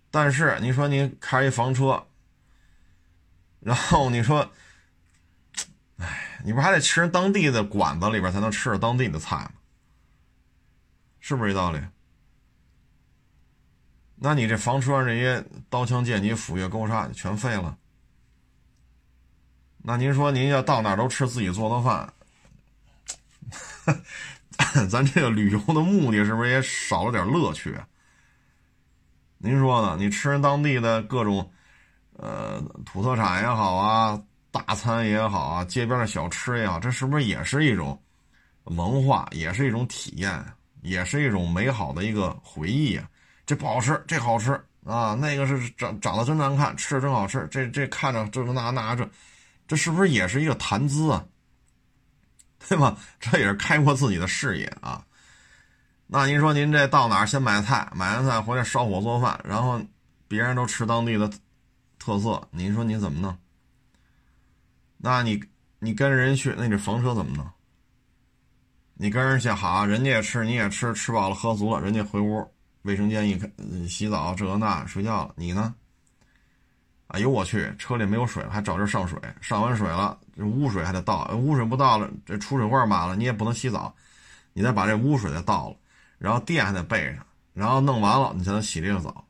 [0.10, 2.08] 但是你说你开一房车，
[3.60, 4.50] 然后你说，
[5.98, 9.52] 哎，你不还得吃人当地的馆子里边才能吃着当地的菜吗？
[11.20, 11.82] 是不是这道理？
[14.22, 17.78] 那你这房车上这些刀枪剑戟斧钺钩叉全废了。
[19.78, 22.14] 那您说您要到哪都吃自己做的饭？
[24.90, 27.76] 咱这个旅游的目的是不是也少了点乐趣？
[29.38, 29.96] 您说呢？
[29.98, 31.50] 你吃人当地的各种，
[32.18, 37.98] 呃，土特产也好啊，大餐也好啊，街边的小吃也好，这是不是也是一种
[38.66, 40.46] 文化，也是一种体验，
[40.82, 43.10] 也是一种美好的一个回忆啊？
[43.50, 44.52] 这不好吃，这好吃
[44.86, 45.16] 啊！
[45.16, 47.48] 那个是长长得真难看，吃着真好吃。
[47.50, 49.10] 这这看着这那那这，
[49.68, 51.26] 这是不是也是一个谈资啊？
[52.68, 52.96] 对吧？
[53.20, 55.04] 这也是开阔自己的视野啊。
[56.06, 59.82] 那您说您这到哪儿先买菜，买完菜回来烧火做饭，然后
[60.28, 61.28] 别人都吃当地的
[61.98, 63.36] 特色，您说您怎么弄？
[64.98, 65.44] 那你
[65.80, 67.50] 你跟人去，那你房车怎么弄？
[68.94, 72.48] 你跟人去好，人家也吃，你也吃，吃饱了喝足了，人家回屋
[72.84, 73.50] 卫生间一开，
[73.88, 75.76] 洗澡这那睡觉了，你呢？
[77.08, 83.94] 哎呦我去，车里没有水，还找这上水，上完水了，这污水还得倒，污水不倒了，这储水罐满了，你也不能洗澡，
[84.54, 85.76] 你再把这污水再倒了，
[86.20, 89.26] 然后电还得备上，然后弄完了你才能洗这个澡。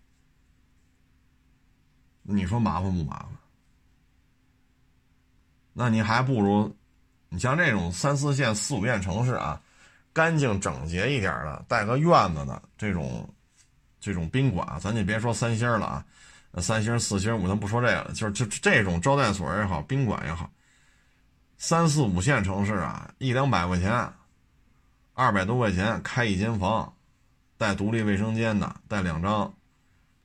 [2.22, 3.30] 你说麻烦不麻烦？
[5.72, 6.76] 那你还不如，
[7.30, 9.62] 你像这种三四线、四五线城市啊，
[10.12, 13.34] 干净整洁一点的，带个院子的这种，
[14.00, 16.06] 这种宾馆，咱就别说三星了啊。
[16.58, 20.50] 三星、四星，我咱不说这个了，就是就这种招待所也好，宾馆也好，
[21.58, 24.12] 三四五线城市啊，一两百块钱，
[25.14, 26.92] 二百多块钱开一间房，
[27.58, 29.54] 带独立卫生间的，带两张，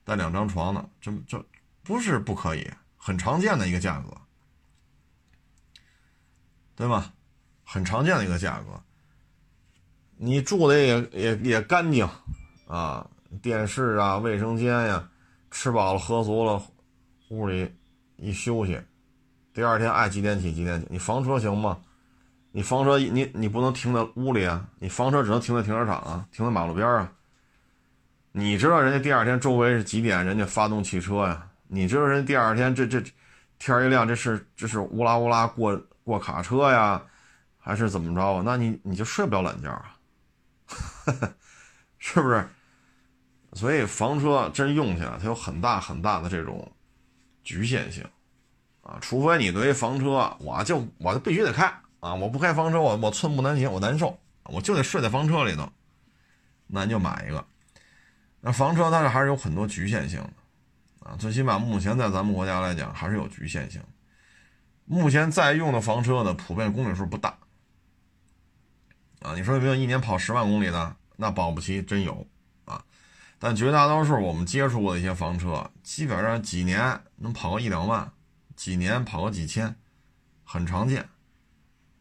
[0.02, 1.44] 带两张床的，这这
[1.82, 4.16] 不是不可以，很常见的一个价格，
[6.74, 7.12] 对吧？
[7.66, 8.80] 很常见的一个价格，
[10.16, 12.08] 你住的也也也干净
[12.66, 13.06] 啊，
[13.42, 15.08] 电视啊，卫生间呀。
[15.50, 16.60] 吃饱了喝足了，
[17.28, 17.72] 屋里
[18.16, 18.76] 一休息，
[19.52, 20.88] 第二天爱几点起几点起。
[20.90, 21.78] 你房车行吗？
[22.50, 27.12] 你房车你你不能停在屋里啊，你房车只能停在停车场啊，停在马路边啊。
[28.32, 30.26] 你知道人家第二天周围是几点？
[30.26, 31.48] 人家发动汽车呀？
[31.68, 33.00] 你知道人第二天这这
[33.60, 37.00] 天一亮，这是这是乌拉乌拉过过卡车呀，
[37.58, 38.42] 还是怎么着啊？
[38.44, 39.94] 那你你就睡不了懒觉啊，
[41.98, 42.44] 是不是？
[43.54, 46.70] 所以房车真用起来，它有很大很大的这种
[47.44, 48.04] 局限性
[48.82, 48.98] 啊！
[49.00, 51.66] 除非你对于房车，我就我就必须得开
[52.00, 52.12] 啊！
[52.14, 55.70] 我不开房车，我我寸步难行，我难受，我就得睡在房车里头，
[56.66, 57.44] 那你就买一个。
[58.40, 61.16] 那房车它是还是有很多局限性的啊！
[61.16, 63.80] 最起码目前在咱们国家来讲，还是有局限性。
[64.84, 67.38] 目前在用的房车呢，普遍公里数不大
[69.20, 69.32] 啊！
[69.34, 70.96] 你说有没有一年跑十万公里的？
[71.16, 72.26] 那保不齐真有。
[73.44, 78.10] 但绝大多数我们接触过的一些房车，基本上几年能跑个一两万，
[78.56, 79.76] 几年跑个几千，
[80.44, 81.06] 很常见。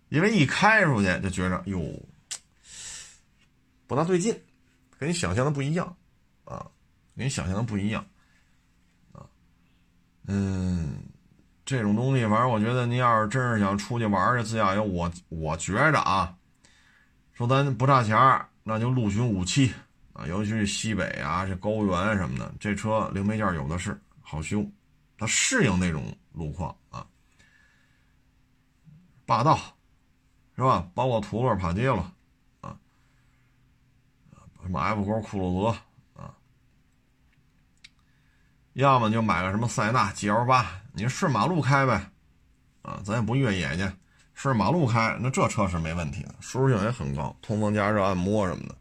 [0.08, 1.82] 因为一开出去就觉着哟，
[3.88, 4.42] 不大对劲，
[4.98, 5.94] 跟你想象的不一样
[6.46, 6.66] 啊，
[7.18, 8.06] 跟你想象的不一样
[9.12, 9.28] 啊，
[10.28, 10.96] 嗯，
[11.66, 16.38] 这种东西，反正我觉得，您要是真是想出去玩去自驾游，我我觉着啊，
[17.34, 18.18] 说咱不差钱
[18.64, 19.74] 那就陆巡五七
[20.28, 24.66] 尤其是西北啊，这高原什么的，这车零配件有的是，好修，
[25.18, 27.06] 它适应那种路况啊。
[29.26, 29.58] 霸道，
[30.56, 30.88] 是吧？
[30.94, 32.00] 包括途乐、帕杰罗，
[32.62, 32.78] 啊，
[34.62, 36.36] 什么 F 勾、酷路泽，啊，
[38.74, 42.12] 要么就买个什么塞纳 GL 八，你顺马路开呗，
[42.82, 43.90] 啊，咱也不越野去，
[44.34, 48.76] 顺马路开，那这车是没问题的，舒适性也很高，通风、加热、按摩什么的。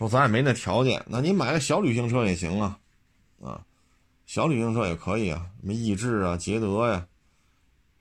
[0.00, 2.76] 说咱也没那条件，那你买个小旅行车也行啊，
[3.40, 3.64] 啊，
[4.26, 7.06] 小旅行车也可以啊，什么逸致啊、捷德呀。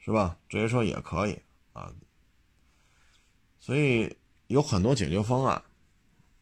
[0.02, 0.36] 是吧？
[0.48, 1.38] 这些车也可以
[1.74, 1.92] 啊，
[3.60, 5.62] 所以有很多解决方案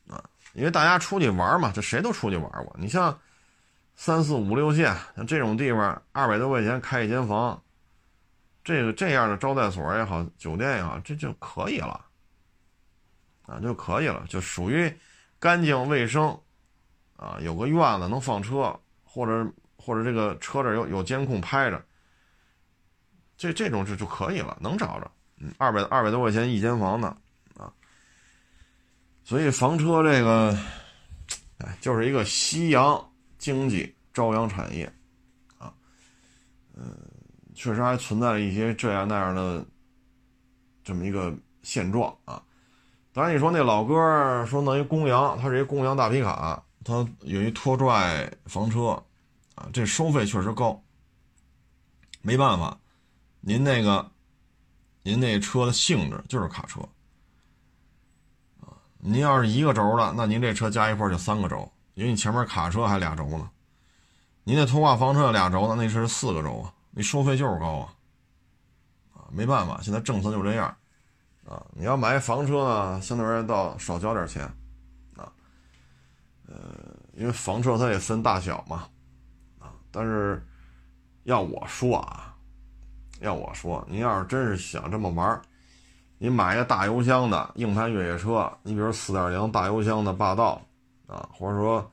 [0.07, 0.23] 啊。
[0.53, 2.73] 因为大家出去玩嘛，这谁都出去玩过。
[2.79, 3.19] 你像
[3.95, 7.61] 三四五六线，像这种地方，二百多块钱开一间房，
[8.63, 12.05] 这个这样的招待所也好，酒店也好，这就可以了
[13.47, 14.95] 啊，就可以了，就属于
[15.39, 16.37] 干净卫生
[17.15, 21.83] 啊，有个院子能放车，或者或者这个车这有有监控拍着。
[23.37, 27.07] 这这种就就可以了，能找着，嗯，二百二百多块钱一间房的，
[27.55, 27.71] 啊，
[29.23, 30.57] 所以房车这个，
[31.59, 32.99] 哎，就是一个夕阳
[33.37, 34.91] 经济朝阳产业，
[35.59, 35.71] 啊，
[36.73, 36.97] 嗯，
[37.53, 39.63] 确实还存在了一些这样那样的
[40.83, 42.43] 这么一个现状啊。
[43.17, 48.89] 当然，你说那老哥说弄一公羊，他是一公羊大皮卡，他有一拖拽房车，
[49.55, 50.79] 啊，这收费确实高，
[52.21, 52.77] 没办法。
[53.39, 54.07] 您那个，
[55.01, 56.79] 您那车的性质就是卡车，
[58.61, 63.49] 啊，您要是一个轴的，那您这车加一块就三个轴，因为你前面卡车还俩轴呢。
[64.43, 67.89] 您那拖挂房车俩轴的，那是四个轴啊，你收费就是高啊，
[69.15, 70.76] 啊，没办法，现在政策就这样，
[71.47, 74.43] 啊，你要买房车呢，相对而言倒少交点钱，
[75.15, 75.31] 啊，
[76.47, 76.55] 呃，
[77.13, 78.87] 因为房车它也分大小嘛，
[79.59, 80.45] 啊，但是
[81.23, 82.35] 要我说啊。
[83.19, 85.41] 要我说，您要是真是想这么玩
[86.19, 90.61] 你买一个大油箱的硬派越野车，你比如四点零大油箱的霸道
[91.07, 91.91] 啊，或者说，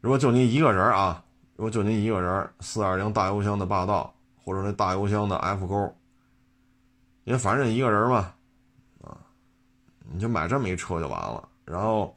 [0.00, 1.20] 如果就您一个人啊，
[1.56, 5.96] 如果就您一个人，四点零大油箱的霸道，或者那大油箱的 F 勾，
[7.24, 8.32] 因为反正一个人嘛，
[10.12, 11.48] 你就买这么一车就完了。
[11.64, 12.14] 然后，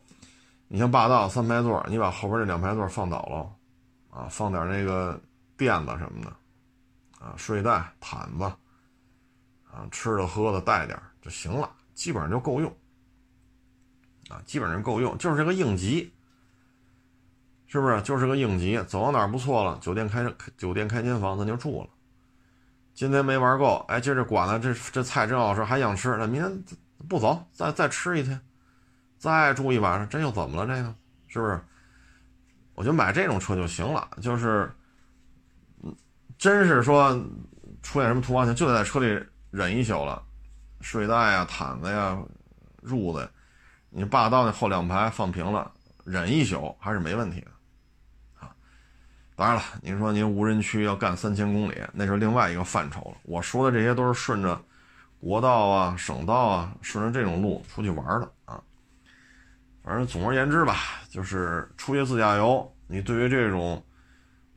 [0.68, 5.20] 你像霸道三排座，你把后边那两排座放倒了，啊，放点那个
[5.58, 6.36] 垫子什么的。
[7.18, 8.44] 啊，睡袋、毯子，
[9.64, 12.72] 啊，吃的喝的带点就行了，基本上就够用。
[14.30, 16.14] 啊，基本上够用，就是这个应急，
[17.66, 18.00] 是不是？
[18.04, 20.24] 就是个应急，走到哪儿不错了，酒店开
[20.58, 21.90] 酒店开间房，咱就住了。
[22.94, 26.64] 今天没玩够，哎，今儿这管了，这这菜真好吃，还想吃，那明天
[27.08, 28.40] 不走，再再吃一天，
[29.18, 30.68] 再住一晚上，这又怎么了？
[30.68, 30.96] 这个
[31.28, 31.60] 是不是？
[32.74, 34.70] 我就买这种车就行了，就是。
[35.84, 35.96] 嗯
[36.38, 37.14] 真是说
[37.82, 40.22] 出现什么突发情况，就得在车里忍一宿了，
[40.82, 42.22] 睡袋呀、毯子呀、
[42.84, 43.28] 褥子，
[43.90, 45.72] 你霸道那后两排放平了，
[46.04, 47.48] 忍一宿还是没问题的，
[48.38, 48.54] 啊！
[49.38, 53.18] 当然了，您说您无人区要干三千公里，那是另外一个范畴了。
[53.24, 54.62] 我说的这些都是顺着
[55.26, 58.62] 国道啊、省道啊，顺着这种路出去玩的啊。
[59.84, 60.76] 反正总而言之吧，
[61.10, 63.84] 就是出去自驾游，你对于这种。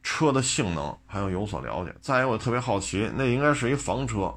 [0.00, 1.94] 车的性能还要有所了解。
[2.00, 4.32] 再一个，我特别好奇，那应该是一房车。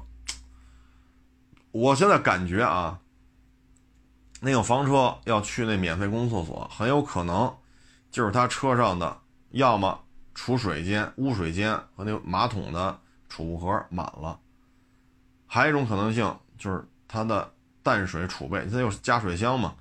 [1.70, 3.00] 我现在感觉啊，
[4.40, 7.56] 那个房车要去那免费公厕所，很有可能
[8.10, 9.16] 就是他车上的
[9.52, 9.98] 要么
[10.34, 12.98] 储水间、污水间和那个马桶的
[13.30, 14.38] 储物盒满了，
[15.54, 19.74] 还有一种可能性就是它的淡水储备，它有加水箱嘛，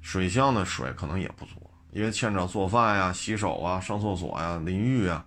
[0.00, 5.26] 水箱的水可能也不足，因为牵扯做饭呀、洗手啊、上厕所呀、淋浴啊。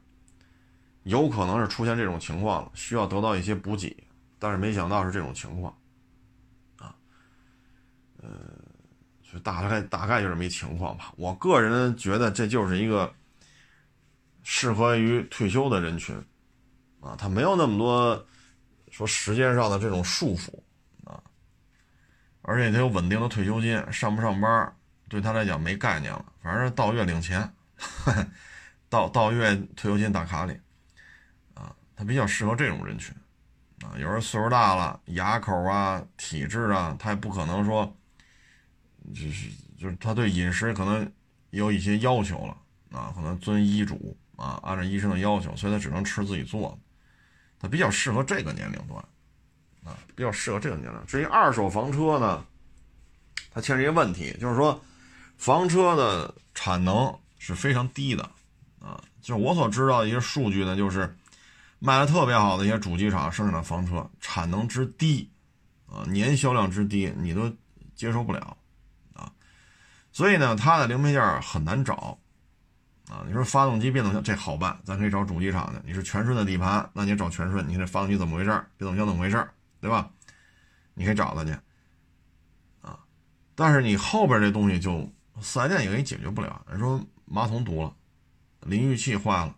[1.03, 3.95] 有可能是出现这种情况了，需要得到一些补给，
[4.39, 5.71] 但是没想到是这种情况，
[6.79, 6.95] 啊，
[8.19, 8.29] 呃，
[9.31, 11.13] 就大概大概就这么一情况吧。
[11.17, 13.13] 我个人觉得这就是一个
[14.41, 16.15] 适合于退休的人群，
[16.99, 18.25] 啊，他没有那么多
[18.93, 20.51] 说时间上的这种束缚，
[21.03, 21.19] 啊，
[22.43, 24.71] 而且他有稳定的退休金，上不上班
[25.09, 27.51] 对他来讲没概念了，反正到月领钱，
[28.89, 30.55] 到到月退休金打卡里。
[31.55, 33.15] 啊，他比较适合这种人群，
[33.83, 37.91] 啊，有人岁数大了，牙口啊、体质啊，他也不可能说，
[39.15, 41.11] 就是就是他对饮食可能
[41.49, 42.55] 有一些要求了
[42.91, 46.77] 啊，可能遵医嘱啊，按照医生的要求，所以他只能吃自己做的。
[47.63, 48.99] 它比较适合这个年龄段
[49.85, 51.05] 啊，比较适合这个年龄。
[51.07, 52.45] 至于二手房车呢，
[53.49, 54.83] 它牵扯一个问题，就是说
[55.37, 58.29] 房车的产能是非常低的
[58.81, 59.01] 啊。
[59.21, 61.15] 就是我所知道的一些数据呢，就是
[61.79, 65.31] 卖的特别好的一些主机厂生产的房车产能之低
[65.87, 67.49] 啊，年销量之低，你都
[67.95, 68.57] 接受不了
[69.13, 69.31] 啊。
[70.11, 72.19] 所以呢，它的零配件很难找。
[73.13, 75.79] 啊，你说发动机、变速箱这好办，咱可以找主机厂的。
[75.85, 79.47] 你是全顺的底盘，那你找全顺，你这发动机怎么回事变速箱怎么回事
[79.79, 80.09] 对吧？
[80.95, 81.51] 你可以找他去。
[82.81, 82.97] 啊，
[83.53, 85.07] 但是你后边这东西就
[85.39, 86.65] 四 S 店也给你解决不了。
[86.73, 87.95] 你说马桶堵了，
[88.61, 89.55] 淋浴器坏了，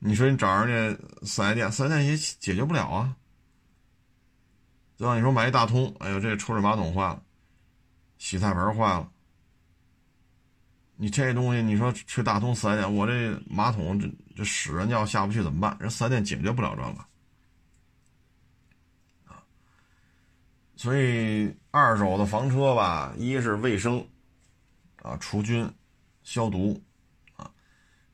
[0.00, 3.16] 你说你找人家四 S 店，四 S 店也解决不了啊，
[4.98, 5.14] 对吧？
[5.14, 7.22] 你说买一大通，哎呦，这抽水马桶坏了，
[8.18, 9.10] 洗菜盆坏了。
[11.02, 15.74] 你这东西，你说去大通四 S 店，我这马桶这这屎啊尿下不去怎么办？
[15.80, 16.88] 人四 S 店解决不了这个
[19.24, 19.42] 啊。
[20.76, 24.06] 所以二手的房车吧，一是卫生
[25.02, 25.66] 啊，除菌、
[26.22, 26.78] 消毒
[27.34, 27.50] 啊，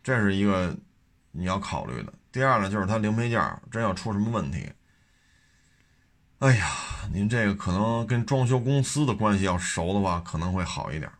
[0.04, 0.72] 这是一个
[1.32, 2.14] 你要考虑的。
[2.30, 4.64] 第二呢，就是它零配件真要出什么问题，
[6.38, 6.70] 哎呀，
[7.12, 11.10] 您这个可能跟装修公司的关系要熟的话，可能会好一点。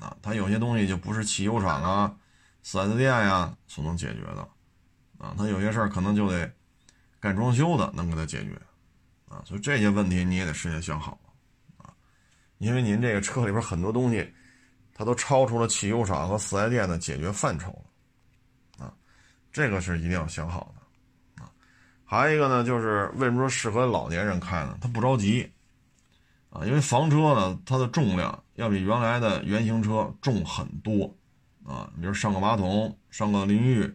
[0.00, 2.16] 啊，它有些东西就不是汽修厂啊、
[2.62, 4.48] 四 S 店呀所能解决的，
[5.18, 6.50] 啊，它有些事儿可能就得
[7.20, 8.58] 干装修的能给它解决，
[9.28, 11.20] 啊，所以这些问题你也得事先想好
[11.76, 11.92] 啊，
[12.56, 14.26] 因为您这个车里边很多东西，
[14.94, 17.70] 它都超出了汽修厂和四 S 店的解决范畴
[18.78, 18.94] 了，啊，
[19.52, 21.52] 这个是一定要想好的，啊，
[22.06, 24.78] 还有一个呢，就是为什么说适合老年人开呢？
[24.80, 25.46] 他不着急。
[26.50, 31.14] 啊，因为房车呢，它的重量要比原来的原型车重很多，
[31.64, 33.94] 啊，比如上个马桶、上个淋浴、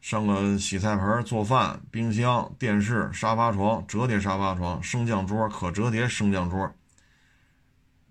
[0.00, 6.72] 上个洗菜盆、做饭、冰箱、电视、沙发床、折叠沙发床、升降桌、可折叠升降桌，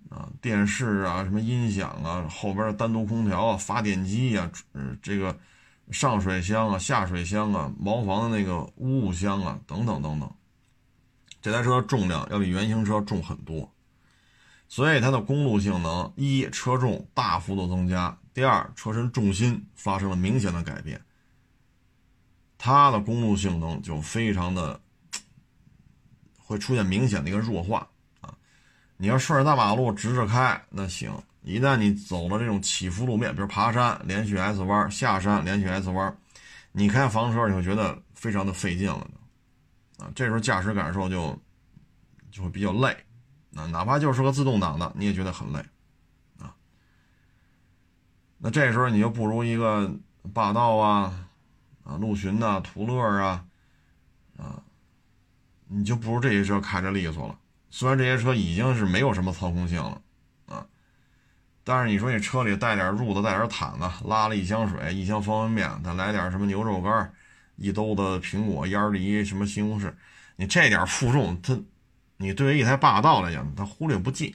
[0.10, 5.38] 啊，电视啊，什么音响啊，后边单独空调啊，发电机呀，嗯，这个
[5.92, 10.30] 上水箱啊、下水箱啊、茅房的那个污物箱啊，等等等等。
[11.42, 13.72] 这台车重量要比原型车重很多，
[14.68, 21.02] 所以它的公路性能一车重大幅度增加，第二车身重心发生了明显的改变，
[22.58, 24.80] 它的公路性能就非常的
[26.38, 27.88] 会出现明显的一个弱化
[28.20, 28.36] 啊！
[28.98, 31.12] 你要顺着大马路直着开那行，
[31.42, 36.18] 一旦你走了这种起伏路面，比如爬山连续 S 弯，下山连续 S 弯，
[36.74, 39.08] 你开房车你会觉得非常的费劲了。
[40.00, 41.38] 啊，这时候驾驶感受就
[42.32, 42.88] 就会比较累，
[43.56, 45.60] 啊，哪怕就是个自动挡的，你也觉得很累，
[46.40, 46.56] 啊，
[48.38, 49.94] 那这时候你就不如一个
[50.34, 51.28] 霸道啊，
[51.84, 53.46] 啊，陆巡呐，途乐啊，
[54.38, 54.64] 啊，
[55.68, 57.38] 你就不如这些车开着利索了。
[57.70, 60.02] 虽然这些车已经是没有什么操控性了，
[60.46, 60.66] 啊，
[61.64, 67.14] 但是你说你车里带点褥子，带点毯子，拉了一箱水，一箱方便面，再来点什么牛肉干。
[67.60, 69.94] 一兜子苹果、烟梨、什么西红柿，
[70.38, 71.62] 你这点负重，它，
[72.16, 74.34] 你对于一台霸道来讲，它忽略不计。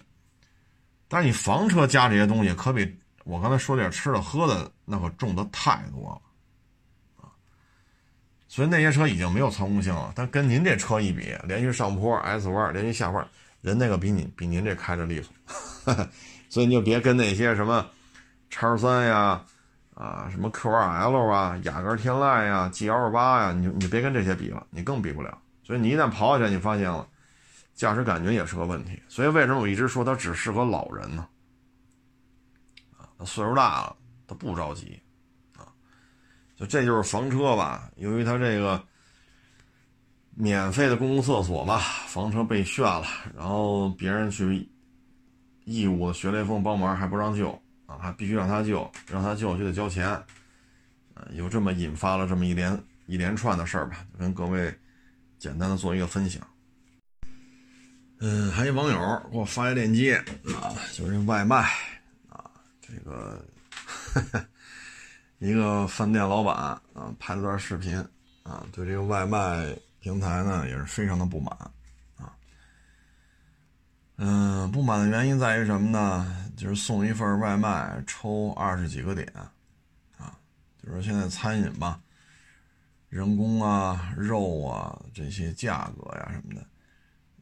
[1.09, 7.33] 但是你房车加这些东西，可比我刚才说点吃的喝的那可重的太多了啊！
[8.49, 10.13] 所以那些车已经没有操控性了。
[10.15, 13.27] 但跟您这车一比，连续上坡、S 弯、连续下弯，
[13.63, 15.33] 人那个比你比您这开着利索。
[16.51, 17.87] 所以你就别跟那些什么
[18.51, 19.45] 叉三呀。
[19.95, 25.39] 啊，什么 Q2L 啊，雅阁天籁呀，GL8 呀，你你别跟这些比了，你更比不了。
[25.63, 27.07] 所以你一旦跑起来，你发现了
[27.75, 29.01] 驾驶感觉也是个问题。
[29.09, 31.27] 所以为什么我一直说它只适合老人呢？
[32.99, 35.01] 啊，他岁数大了，他不着急
[35.57, 35.71] 啊。
[36.57, 38.83] 就这就是房车吧，由于它这个
[40.35, 41.79] 免费的公共厕所吧，
[42.09, 44.69] 房车被炫了，然后别人去
[45.65, 47.57] 义务的学雷锋帮忙还不让救。
[47.87, 54.75] 啊，还必须让他救，让他救就得交钱，啊，有这么引发了这么一连一连串的事儿吧，跟各位
[55.39, 56.43] 简单的做一个分享。
[58.21, 60.17] 嗯，还有网友给我发一链接
[60.57, 61.69] 啊，就是外卖
[62.29, 63.45] 啊，这个
[65.41, 66.81] 一个饭店老板啊
[67.19, 67.99] 拍了段视频
[68.45, 71.55] 啊，对这个外卖平台呢也是非常的不满。
[74.17, 76.49] 嗯，不满的原因在于什么呢？
[76.57, 79.29] 就是送一份外卖抽二十几个点，
[80.17, 80.39] 啊，
[80.81, 82.01] 就是现在餐饮吧，
[83.09, 86.67] 人工啊、肉啊这些价格呀什么的，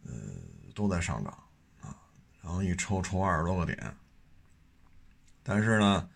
[0.06, 0.12] 呃，
[0.74, 1.30] 都在上涨
[1.82, 1.94] 啊。
[2.40, 3.94] 然后一抽抽二十多个点，
[5.42, 6.08] 但是呢，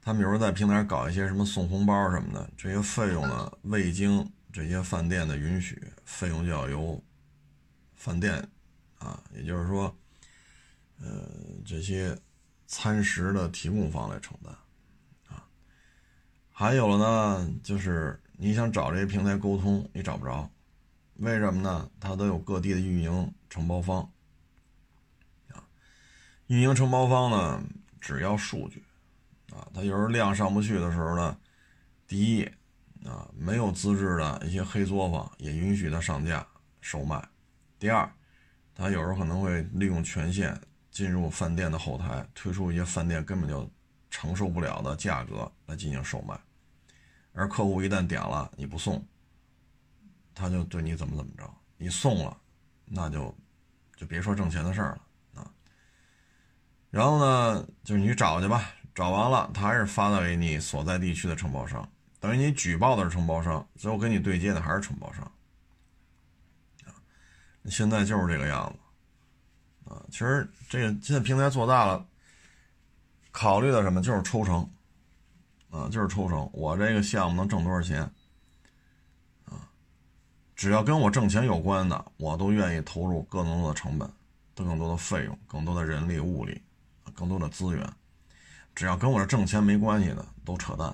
[0.00, 6.98] 他们有时候在平台搞一些什么送红包什么的，这些费用呢未经这些饭店的允许，费用就要由
[7.94, 8.48] 饭店
[9.02, 9.92] 啊，也就是说，
[11.00, 11.28] 呃，
[11.66, 12.16] 这些
[12.68, 14.54] 餐食的提供方来承担
[15.26, 15.44] 啊。
[16.50, 20.48] 还有了呢，就是你想找这些平台沟通，你找不着，
[21.14, 21.90] 为什么呢？
[21.98, 24.02] 它都有各地的运营承包方。
[25.50, 25.64] 啊
[26.46, 27.64] 运营承包方呢，
[28.00, 28.84] 只要数据，
[29.52, 31.36] 啊，他有时候量上不去的时候呢，
[32.06, 32.44] 第一，
[33.04, 36.46] 啊，没有资质的一些黑作坊也允许他上架
[36.80, 37.18] 售卖；
[37.78, 38.12] 第二，
[38.74, 40.58] 他有时候可能会利用权限
[40.90, 43.70] 进入饭店的后台，推出一些饭店根本就
[44.10, 46.38] 承受不了的价格来进行售卖，
[47.32, 49.04] 而客户一旦点了你不送，
[50.34, 51.44] 他就对你怎么怎么着；
[51.76, 52.36] 你送了，
[52.84, 53.34] 那就
[53.96, 55.00] 就别说挣钱的事儿了。
[56.90, 65.32] 然后呢，就是你找去吧，找完了，他还是发到给你所在地区的承包商，等于你举报的是承包商，最后跟你对接的还是承包商。
[67.66, 72.06] 现在就是这个样子，啊，其实这个现在平台做大了，
[73.30, 74.00] 考虑的什么？
[74.02, 74.68] 就是抽成，
[75.70, 78.02] 啊，就是抽成，我这个项目能挣多少钱，
[79.44, 79.68] 啊，
[80.54, 84.10] 只要跟我挣钱有关的，我都愿意投入更多的成本，
[84.54, 86.60] 更多的费用，更多的人力物力。
[87.14, 87.86] 更多的资源，
[88.74, 90.88] 只要跟我这挣钱没关系的都扯淡，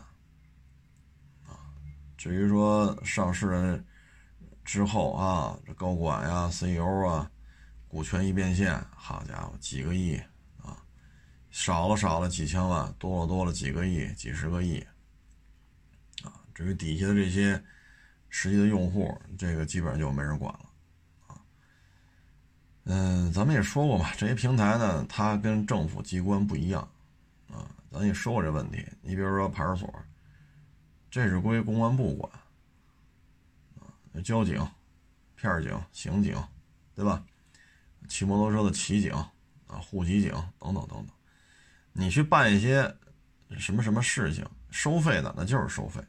[1.46, 1.54] 啊，
[2.16, 3.86] 至于说上市人
[4.68, 7.30] 之后啊，这高管呀、CEO 啊，
[7.88, 10.14] 股权一变现，好家伙，几个亿
[10.62, 10.76] 啊，
[11.50, 14.78] 少了少了几千万，多了多了几个亿、几十个亿，
[16.22, 17.64] 啊，至于底下的这些
[18.28, 20.66] 实际的用户，这个基本上就没人管了
[21.28, 21.40] 啊。
[22.84, 26.86] 嗯，咱们也说过嘛，这些平台呢，它跟政府机关不一样，
[27.50, 28.86] 啊，咱也说过这问题。
[29.00, 29.90] 你比如说派出所，
[31.10, 32.30] 这是归公安部管，
[34.22, 34.56] 交警、
[35.34, 36.36] 片警、刑警，
[36.94, 37.24] 对吧？
[38.08, 39.12] 骑摩托车的骑警，
[39.66, 41.08] 啊，户籍警等等等等，
[41.92, 42.96] 你去办一些
[43.58, 46.00] 什么什么事情，收费的那就是收费，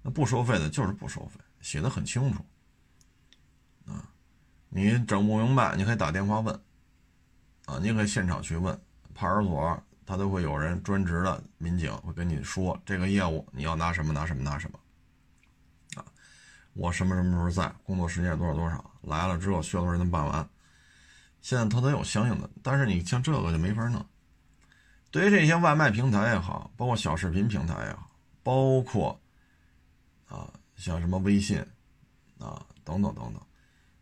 [0.00, 2.42] 那不收费的就是不收费，写的很清楚
[3.86, 4.08] 啊。
[4.68, 6.54] 你整不明白，你可以打电话问，
[7.66, 8.80] 啊，你可以现场去问
[9.14, 14.78] 派出所，他都会有人专职的民警会跟你说这个业务你要拿什么拿什么拿什么，
[16.74, 20.48] 我什么什么时候在，工作时间多少多少，来了之后需要多少人能办完，
[21.40, 24.04] 现在他都有相应的，但是你像这个就没法弄。
[25.10, 28.10] 对于这些外卖平台也好，包括小视频平台也好，
[28.42, 29.18] 包括
[30.26, 31.58] 啊像什么微信
[32.38, 33.40] 啊等等等等。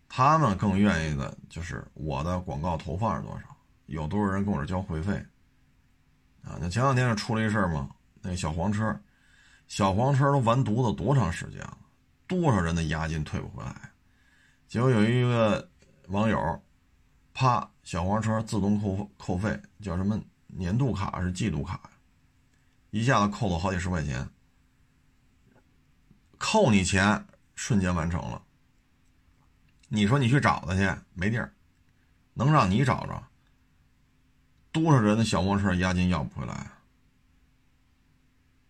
[0.08, 3.56] 他们更愿意的就是我的广告投放是多少，
[3.86, 5.12] 有多少人跟我这交会费，
[6.42, 7.90] 啊，那前两天就出了一事儿嘛，
[8.22, 8.98] 那小黄车，
[9.68, 11.78] 小黄车都完犊子多长时间了，
[12.32, 13.92] 多少人的押金退不回来，
[14.66, 15.68] 结果有一个
[16.08, 16.62] 网友，
[17.34, 21.90] 啪，小黄车自动扣扣费，叫什么年度卡是季度卡
[22.88, 24.26] 一下子扣了好几十块钱，
[26.38, 28.42] 扣你钱，瞬间完成了。
[29.88, 31.52] 你说你去找他去，没地儿，
[32.32, 33.22] 能让你找着？
[34.72, 36.70] 多少人的小黄车押金要不回来？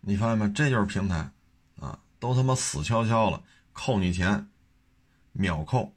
[0.01, 0.49] 你发现没？
[0.49, 1.31] 这就是平台，
[1.79, 3.41] 啊，都他妈死翘翘了，
[3.73, 4.47] 扣你钱，
[5.33, 5.93] 秒扣。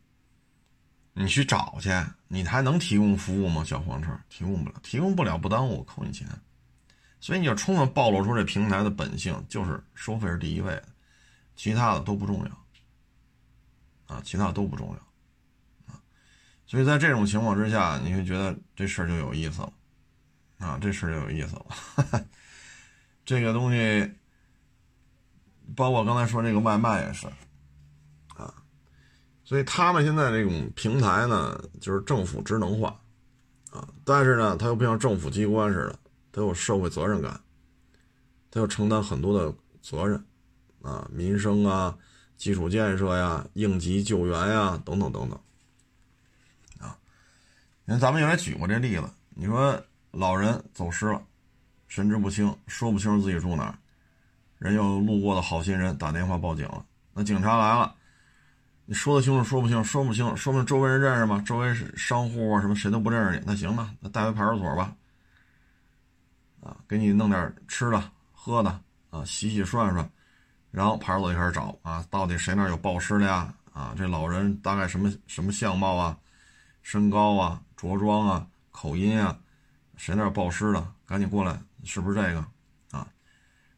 [1.18, 1.88] 你去找去，
[2.28, 3.64] 你还能提供服务吗？
[3.64, 6.28] 小黄车提供不了，提供不了不耽误，扣你钱。
[7.20, 10.88] 所以你就充分暴露出这平台的本性，就是收费是第一位的，
[11.56, 15.94] 其他的都不重要，啊，其他的都不重要。
[16.66, 19.72] 所以在这种情况之下，你会觉得这事儿就有意思了，
[20.58, 22.26] 啊，这事就有意思了。
[23.24, 24.12] 这个东西，
[25.74, 27.26] 包括刚才说这个外卖也是，
[29.46, 32.88] 所以他们现在这种平台呢，就是政府职能化，
[33.70, 35.98] 啊，但是呢，它又不像政府机关似的，
[36.32, 37.40] 它有社会责任感，
[38.50, 40.20] 它要承担很多的责任，
[40.82, 41.96] 啊，民生啊，
[42.36, 45.38] 基础建设呀，应急救援呀，等等等等。
[46.80, 46.98] 啊
[47.84, 49.08] 你看，咱们原来举过这例子。
[49.30, 49.80] 你说
[50.10, 51.22] 老人走失了，
[51.86, 53.78] 神志不清，说不清自己住哪儿，
[54.58, 56.84] 人有路过的好心人打电话报警了。
[57.12, 57.94] 那警察来了，
[58.88, 61.42] 你说得清楚，说不清，说不清，说明周围人认识吗？
[61.44, 63.44] 周围是商户啊，什么谁都不认识你。
[63.44, 64.94] 那行吧，那带回派出所吧。
[66.62, 68.80] 啊，给你弄点吃的喝的
[69.10, 70.08] 啊，洗洗涮涮，
[70.70, 73.52] 然后派出所就开始找啊，到底谁那有暴尸的呀？
[73.72, 76.16] 啊，这老人大概什么什么相貌啊，
[76.82, 77.60] 身高啊？
[77.76, 79.36] 着装啊，口音啊，
[79.96, 82.44] 谁那暴尸的，赶紧过来是不是这个
[82.92, 83.06] 啊？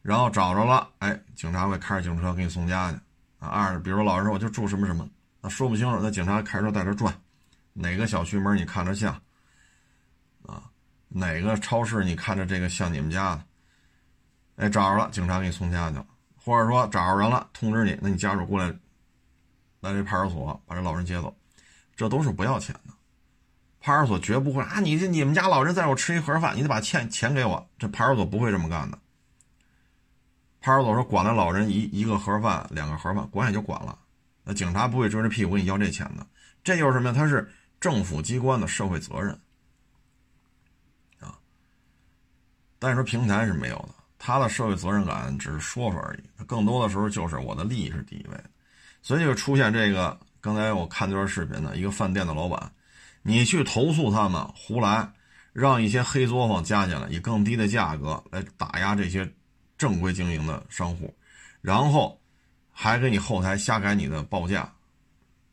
[0.03, 2.99] 然后找着了，哎，警察会开着警车给你送家去
[3.39, 3.49] 啊。
[3.49, 5.09] 二，比如老人我就住什么什么，
[5.41, 7.15] 那说不清楚，那警察开车带着转，
[7.73, 9.13] 哪个小区门你看着像
[10.47, 10.63] 啊？
[11.09, 13.45] 哪个超市你看着这个像你们家的？
[14.57, 18.67] 哎，找着了，警察给你送家去了，或者说找着人了，通知你，那你家属过来，
[19.81, 21.35] 来这派出所把这老人接走，
[21.97, 22.95] 这都是不要钱的。
[23.81, 24.81] 派出所绝不会啊！
[24.81, 27.65] 你这你们家老人在我吃一盒饭，你得把钱钱给我。
[27.79, 28.99] 这派出所不会这么干的。
[30.69, 33.99] 派出所说管了老人一一个盒饭，两个盒饭，管也就管了。
[34.45, 36.27] 那警察不会追着屁股跟你要这钱的。
[36.63, 37.15] 这就是什么呀？
[37.17, 37.51] 他是
[37.81, 39.31] 政府机关的社会责任
[41.21, 41.39] 啊。
[42.79, 46.45] 但是说平台是没有的，他的社会责任感只是说说而已。
[46.45, 48.37] 更多的时候就是我的利益是第一位，
[49.01, 50.21] 所以就出现这个。
[50.41, 52.71] 刚才我看这段视频呢，一个饭店的老板。
[53.23, 55.11] 你去投诉他们胡来，
[55.53, 59.31] 让一些黑作坊加进来，以更低的价格来打压这些
[59.79, 61.17] 正规经营的商户，
[61.63, 62.21] 然后
[62.71, 64.71] 还给你后台瞎改你的报价，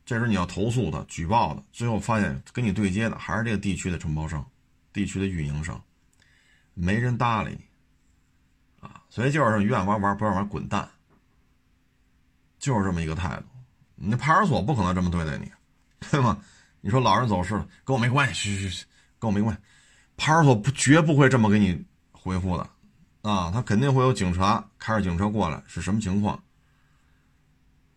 [0.05, 4.45] 这时候你要投诉他、举报的，最后发现跟你对接的还是这个地区的承包商、
[4.91, 5.81] 地区的运营商，
[6.73, 9.01] 没人搭理你啊！
[9.09, 10.89] 所以就是愿玩玩，不愿玩滚蛋，
[12.59, 13.45] 就是这么一个态度。
[13.95, 15.51] 你那派出所不可能这么对待你，
[16.11, 16.37] 对吗？
[16.81, 18.85] 你说老人走失了，跟我没关系，去去去，
[19.17, 19.61] 跟我没关系。
[20.17, 22.69] 派出所不绝不会这么给你回复的，
[23.27, 26.43] 啊，他肯定会有警察开着警车过来，是什么情况？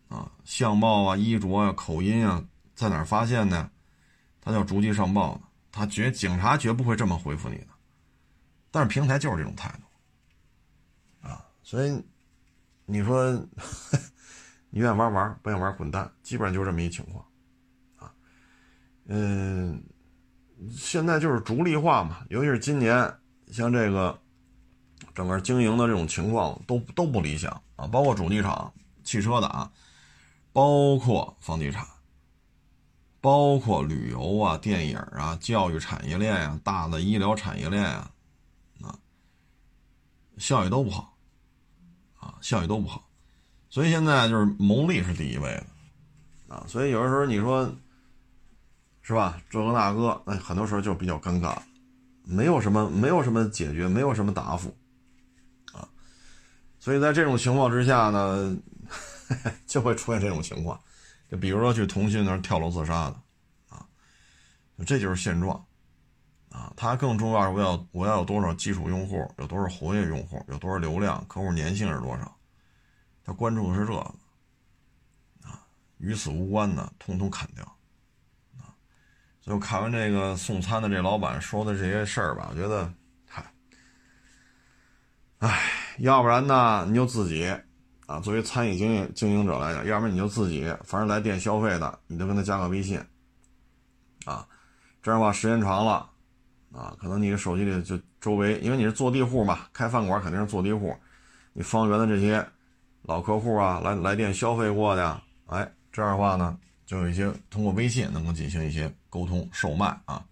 [0.07, 3.69] 啊，相貌啊、衣着啊、口音啊，在哪儿发现的？
[4.41, 7.67] 他叫逐级上报的，他绝警察绝不会这么回复你的。
[8.71, 9.69] 但是平台就是这种态
[11.21, 12.03] 度，啊，所以
[12.87, 13.31] 你说
[14.71, 17.23] 你愿玩玩，不愿玩滚蛋，基本上就这么一情况。
[17.97, 18.11] 啊
[19.05, 19.83] 嗯，
[20.71, 23.13] 现在就是逐利化嘛，尤其是今年，
[23.51, 24.19] 像这个
[25.19, 29.69] 整个经营的这种情况都都不理想啊，包括主机厂、汽车的啊，
[30.53, 31.85] 包括房地产，
[33.19, 38.09] 包括旅游啊、电影啊、教育产业链呀、大的医疗产业链啊，
[38.81, 38.95] 啊，
[40.37, 41.17] 效益都不好，
[42.15, 43.09] 啊，效益都不好，
[43.69, 45.51] 所以现在就是牟利是第一位
[46.47, 47.69] 的，啊，所以有的时候你说。
[49.01, 49.41] 是吧？
[49.49, 51.57] 这个那个，那很多时候就比较尴尬，
[52.23, 54.71] 没有什么，没有什么解决，没有什么答复，
[56.79, 58.57] 所以在这种情况之下呢，
[59.67, 60.79] 就会出现这种情况，
[61.29, 63.21] 就比如说去腾讯那儿跳楼自杀的，
[63.67, 63.85] 啊，
[64.85, 65.63] 这就是现状，
[66.49, 72.37] 啊，它更重要是我要我要有多少基础用户，有多少活跃用户，有多少流量，客户粘性是多少，
[73.23, 73.99] 他关注的是这个，
[75.43, 75.67] 啊，
[75.97, 77.63] 与此无关的，通通砍掉。
[78.57, 78.73] 啊
[79.41, 82.93] 就看完这个送餐的这老板说的这些事儿吧，我觉得，
[83.25, 83.51] 嗨，
[85.39, 87.47] 唉，要不然呢，你就自己
[88.05, 92.99] 啊，作为餐饮经营经营者来讲，要不然你就自己，凡是来店消费的，你就跟他加个微信，
[94.25, 94.47] 啊，
[95.01, 96.09] 这样的话时间长了，
[96.73, 100.95] 啊，可能你的手机里就周围，因为你是坐地户嘛，开饭馆肯定是坐地户，
[101.53, 102.45] 你方圆的这些
[103.03, 106.57] 老客户啊，来来店消费过的，哎，这样的话呢。
[106.85, 110.25] 就有一些通过微信能够进行一些沟通售卖啊，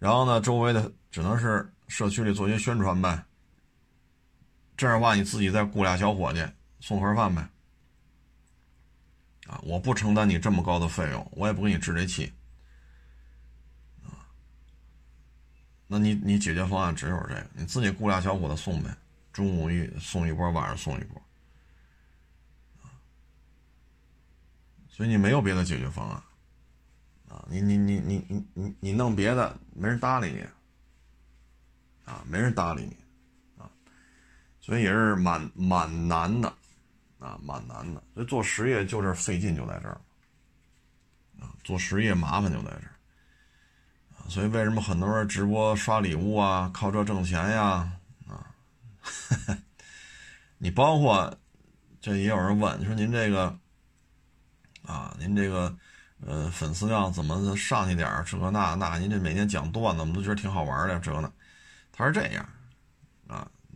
[0.00, 3.24] 然后呢，周围的只能是社区里做一些宣传呗。
[4.78, 6.46] 这样的话，你自己再雇俩小伙计
[6.80, 7.46] 送盒饭呗。
[9.48, 12.32] 啊，我不承担你这么高的费用，我也不给你治这气。
[14.04, 14.22] 啊，
[15.88, 18.96] 那你你解决方案只有这个，你自己雇俩小伙子送呗，
[19.32, 21.20] 中午一送一波，晚上送一波。
[24.88, 26.22] 所以你没有别的解决方案，
[27.28, 30.44] 啊，你你你你你你你弄别的，没人搭理你，
[32.04, 32.96] 啊，没人搭理你，
[34.68, 36.52] 所以也是蛮蛮难的，
[37.18, 38.02] 啊，蛮难的。
[38.12, 39.98] 所以做实业就是费劲就在这儿，
[41.40, 42.92] 啊，做实业麻烦就在这儿，
[44.18, 47.90] 啊，所以为什么很多人直播刷礼物啊，靠这挣钱呀，
[48.28, 48.52] 啊，
[50.58, 51.34] 你包括
[51.98, 53.58] 这也有人问说您这个。
[54.86, 55.76] 啊，您这个，
[56.26, 58.24] 呃，粉丝量怎么上去点儿？
[58.24, 60.98] 这个那那，您这每天讲段子，我们都觉得挺好玩的。
[61.00, 61.30] 这个呢，
[61.92, 62.48] 他是这样，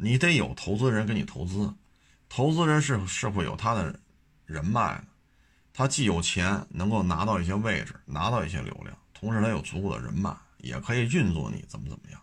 [0.03, 1.73] 你得有投资人给你投资，
[2.29, 3.97] 投资人是是会有他的
[4.47, 5.05] 人脉的，
[5.73, 12.21] 他既有钱能够拿到一些位置，拿到一些流量，同时他有足够的人脉，也可以运作你怎么怎么样。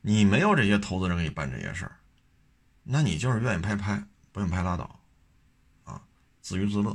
[0.00, 1.96] 你没有这些投资人给你办这些事儿，
[2.82, 4.02] 那你就是愿意拍拍，
[4.32, 4.98] 不愿意拍拉倒，
[5.84, 6.02] 啊，
[6.42, 6.90] 自娱自乐。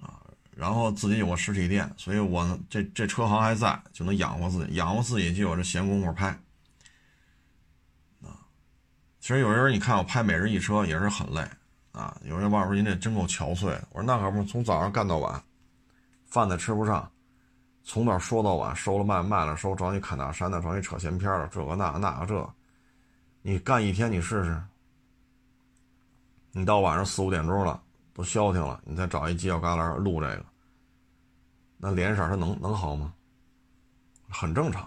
[0.00, 0.20] 啊
[0.56, 6.36] 然后自己有个实体店，所以我这这车行还在，就能养活自己，养活自己就有这闲工夫拍，
[9.24, 11.40] 其实有人你看我拍每日一车也是很累
[11.92, 12.14] 啊。
[12.24, 15.42] 有人网友说您这真够憔悴，我说那可不，从早上干到晚，
[16.26, 17.10] 饭都吃不上，
[17.84, 22.54] 从早说到晚，收了卖，卖了收，找你砍大山的，找你扯闲篇的，这个那个那个这，
[23.40, 24.62] 你干一天你试试，
[26.52, 30.44] 你到晚上四五点钟了都消停了，你再找一犄角旮旯录这个，
[31.78, 33.10] 那脸色它能能好吗？
[34.28, 34.82] 很正常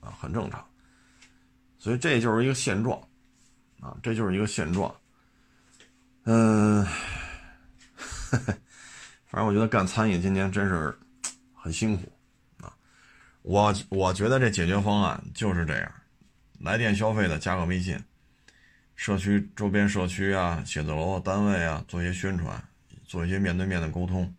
[0.00, 0.64] 啊，很正常。
[1.76, 2.98] 所以这就是一个现状。
[3.86, 4.92] 啊，这就是一个现状。
[6.24, 6.84] 嗯，
[9.26, 10.98] 反正我觉得干餐饮今年真是
[11.54, 12.12] 很辛苦
[12.60, 12.74] 啊。
[13.42, 15.92] 我我觉得这解决方案就是这样：
[16.58, 17.96] 来电消费的加个微信，
[18.96, 22.60] 社区周边社区啊、写字楼、单位啊做一些宣传，
[23.04, 24.34] 做一些面对面的沟通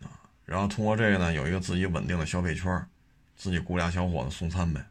[0.00, 0.08] 啊。
[0.46, 2.82] 然后通过这个呢，有一个自己稳定的消费圈，
[3.36, 4.82] 自己雇俩小伙子送餐呗。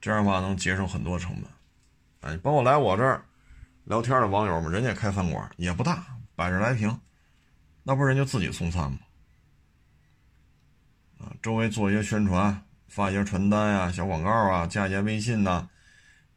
[0.00, 1.44] 这样的话能节省很多成本。
[2.20, 3.24] 哎，包括来我这儿
[3.84, 6.06] 聊天的网友们，人家开饭馆也不大，
[6.36, 7.00] 百十来平，
[7.82, 8.98] 那不是人家自己送餐吗？
[11.18, 15.68] 啊，周围做一些宣传，发一些传单呀、小广告啊，加一些微信呐，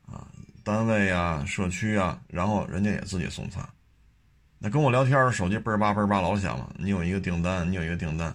[0.05, 0.27] 啊，
[0.63, 3.67] 单位啊、社区啊，然后人家也自己送餐。
[4.59, 6.73] 那跟我聊天，手机嘣叭嘣叭老响了。
[6.79, 8.33] 你有一个订单，你有一个订单，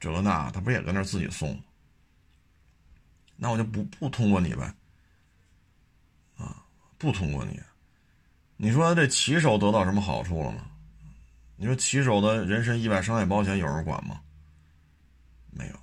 [0.00, 1.62] 这个那，他不也搁那自己送吗？
[3.36, 4.74] 那我就不不通过你呗。
[6.98, 7.60] 不通过你，
[8.56, 10.66] 你说这骑手得到什么好处了吗？
[11.56, 14.20] 你说骑手的人身意外伤害保险有人管吗？
[15.50, 15.74] 没有，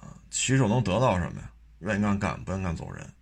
[0.00, 1.50] 啊，骑手能得到什么呀？
[1.80, 3.12] 愿意干干，不愿意干走人。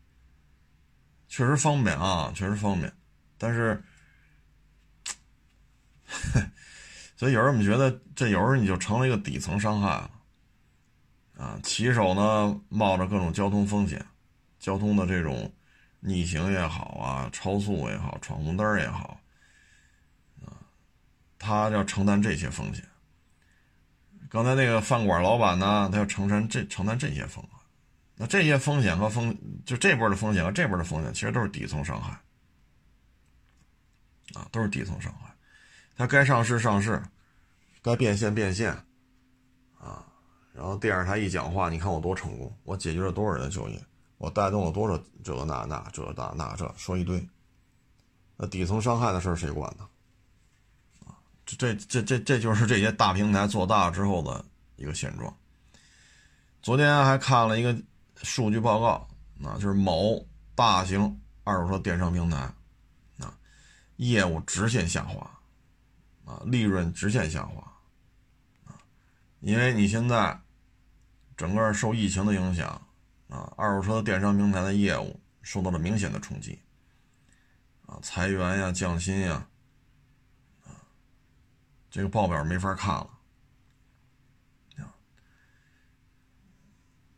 [1.29, 2.93] 确实方便啊，确实方便，
[3.37, 3.83] 但是，
[7.17, 10.11] 所以有人我们觉得这有时候你就成了一个底层伤害了，
[11.37, 14.05] 啊，骑手呢冒着各种交通风险，
[14.59, 15.53] 交通的这种。
[16.01, 19.21] 逆行也好啊，超速也好，闯红灯也好，
[20.45, 20.53] 啊，
[21.39, 22.85] 他要承担这些风险。
[24.29, 27.53] 刚才那个饭馆老板呢，他要承担这承担这些风险。
[28.19, 32.13] 那这些风险和风，就这波的风险和这波的风险，其实都是底层伤害，
[34.35, 35.35] 啊，都是底层伤害。
[35.97, 37.03] 他该上市上市，
[37.83, 38.73] 该变现变现，
[39.79, 40.07] 啊，
[40.55, 43.79] 然后电视台一讲话，你看我多成功，我解决了多少人的就业。
[44.19, 47.29] 我带动了多少这那那这那那这说一堆，
[48.37, 49.87] 那底层伤害的事谁管呢？
[51.07, 54.43] 啊，这这这这这就是这些大平台做大之后的
[54.77, 55.37] 一个现状。
[56.63, 57.77] 昨天还看了一个
[58.23, 59.09] 数据报告，
[59.47, 62.39] 啊，就是某大型二手车电商平台，
[63.19, 63.37] 啊，
[63.97, 65.31] 业务直线下滑，
[66.25, 67.61] 啊，利润直线下滑，
[68.65, 68.81] 啊，
[69.41, 70.41] 因为你现在
[71.37, 72.81] 整个受疫情的影响。
[73.29, 76.61] 啊，二手车电商平台的业务受到了明显的冲击，
[77.85, 79.49] 啊，裁员呀，降薪呀，
[80.65, 80.71] 啊，
[81.91, 83.11] 这个报表没法看了，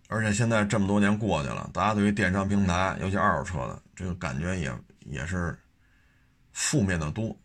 [0.09, 5.59] 而且现在这么多年过去了，大家对于电商平台，尤其二手车的这个感觉也也是
[6.53, 7.39] 负面的多，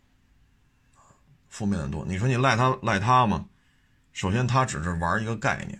[1.49, 2.05] 负面的多。
[2.05, 3.45] 你说你赖他赖他吗？
[4.13, 5.77] 首先，他只是玩一个概念，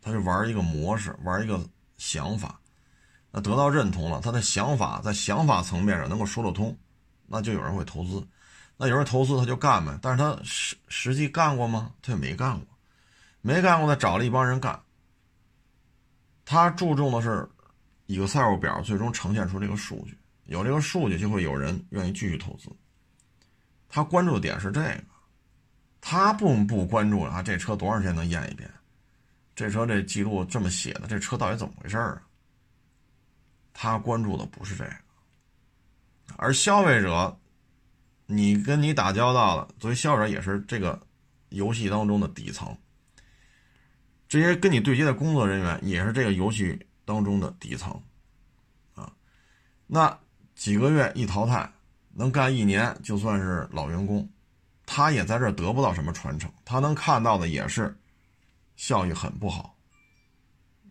[0.00, 1.62] 他就玩一个模式，玩一个。
[2.00, 2.58] 想法，
[3.30, 6.74] 那得到认同了，他的想法在想法层面上能够说得通，
[7.26, 8.26] 那就有人会投资。
[8.78, 11.92] 那有人投资他就干呗，但是他实实际干过吗？
[12.00, 12.66] 他也没干过，
[13.42, 14.80] 没干过他找了一帮人干。
[16.46, 17.46] 他注重的是
[18.06, 22.70] Excel 表最终呈现出这个数据，有这个数据就会有人愿意继续投资。
[23.90, 25.04] 他关注的点是这个，
[26.00, 28.70] 他不不关注啊，这车多长时间能验一遍？
[29.60, 32.22] 这车这记录这么写的，这车到底怎么回事啊？
[33.74, 34.92] 他关注的不是这个，
[36.38, 37.38] 而消费者，
[38.24, 40.98] 你跟你打交道了，作为消费者也是这个
[41.50, 42.74] 游戏当中的底层。
[44.28, 47.92] 这些跟你对接的工作人员也是这个游戏当中的底层，
[48.94, 49.12] 啊，
[49.86, 50.18] 那
[50.54, 51.70] 几个月一淘汰，
[52.14, 54.26] 能干一年就算是老员工，
[54.86, 57.94] 他也在这得不到什么传承，他能看到的也是。
[58.80, 59.76] 效益很不好，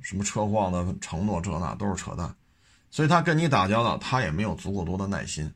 [0.04, 2.32] 什么车况的承诺这那都是扯淡，
[2.92, 5.52] 所以他跟你打交道，他也没有足够多的耐心，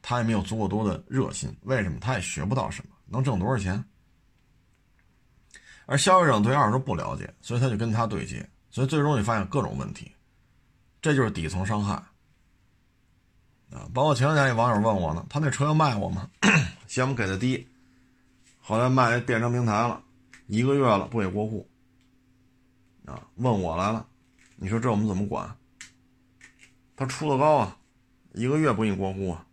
[0.00, 1.52] 他也没有足够多的热心。
[1.62, 1.98] 为什么？
[1.98, 3.84] 他也学不到什么，能挣多少钱？
[5.86, 10.12] 而消费者对二手车不了解，所以他就跟他对接，所以最终你发现各种问题，
[11.00, 11.94] 这就是底层伤害
[13.72, 13.90] 啊！
[13.92, 16.30] 包括前两天有网友问我呢，他那车要卖我吗？
[16.86, 17.66] 嫌我们给的低，
[18.60, 20.00] 后来卖电商平台了。
[20.52, 21.66] 一个月了不给过户，
[23.06, 24.06] 啊，问我来了，
[24.56, 25.56] 你说这我们怎么管？
[26.94, 27.78] 他出的高啊，
[28.34, 29.46] 一个月不给你过户啊？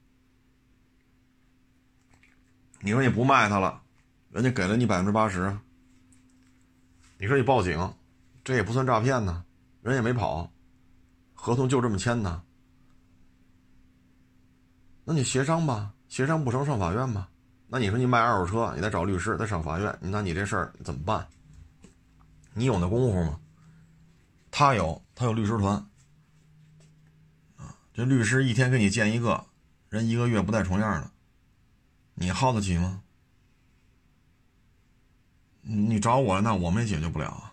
[2.82, 3.82] 你说你不卖他了，
[4.30, 5.58] 人家给了你百分之八十，
[7.18, 7.94] 你说你报警，
[8.44, 9.46] 这也不算诈骗呢，
[9.82, 10.52] 人也没跑，
[11.34, 12.44] 合同就这么签的，
[15.06, 17.30] 那你协商吧，协商不成上法院吧？
[17.72, 21.28] 那你说你卖二手车，你再找律师，再上法院，那你这事儿怎么办？
[22.54, 23.40] 你有那功夫吗？
[24.50, 25.76] 他有，他有律师团，
[27.58, 29.46] 啊，这律师一天给你见一个
[29.90, 31.12] 人，一个月不带重样的，
[32.16, 33.04] 你耗得起吗？
[35.62, 37.52] 你找我，那我们也解决不了，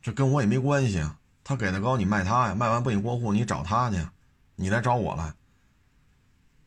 [0.00, 1.18] 这跟我也没关系啊。
[1.42, 4.06] 他给的高，你卖他呀，卖完不给你过户，你找他去，
[4.54, 5.34] 你来找我来，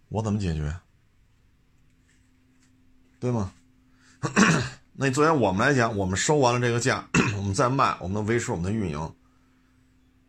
[0.09, 0.75] 我怎么解决？
[3.21, 3.53] 对吗？
[4.93, 7.07] 那作为我们来讲，我们收完了这个价，
[7.37, 9.15] 我们再卖，我们能维持我们的运营。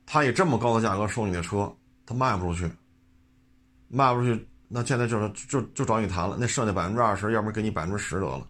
[0.05, 1.75] 他以这么高的价格收你的车，
[2.05, 2.71] 他卖不出去，
[3.89, 6.37] 卖不出去，那现在就是就就找你谈了。
[6.39, 8.47] 那剩下百分之二十，要不然给你百分之十得了，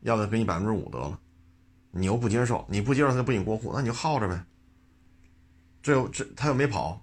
[0.00, 1.18] 要不给你百分之五得了。
[1.90, 4.42] 你又不接受，你不接受他就不给你过户，那你就耗着呗。
[5.82, 6.98] 这又这他又没跑，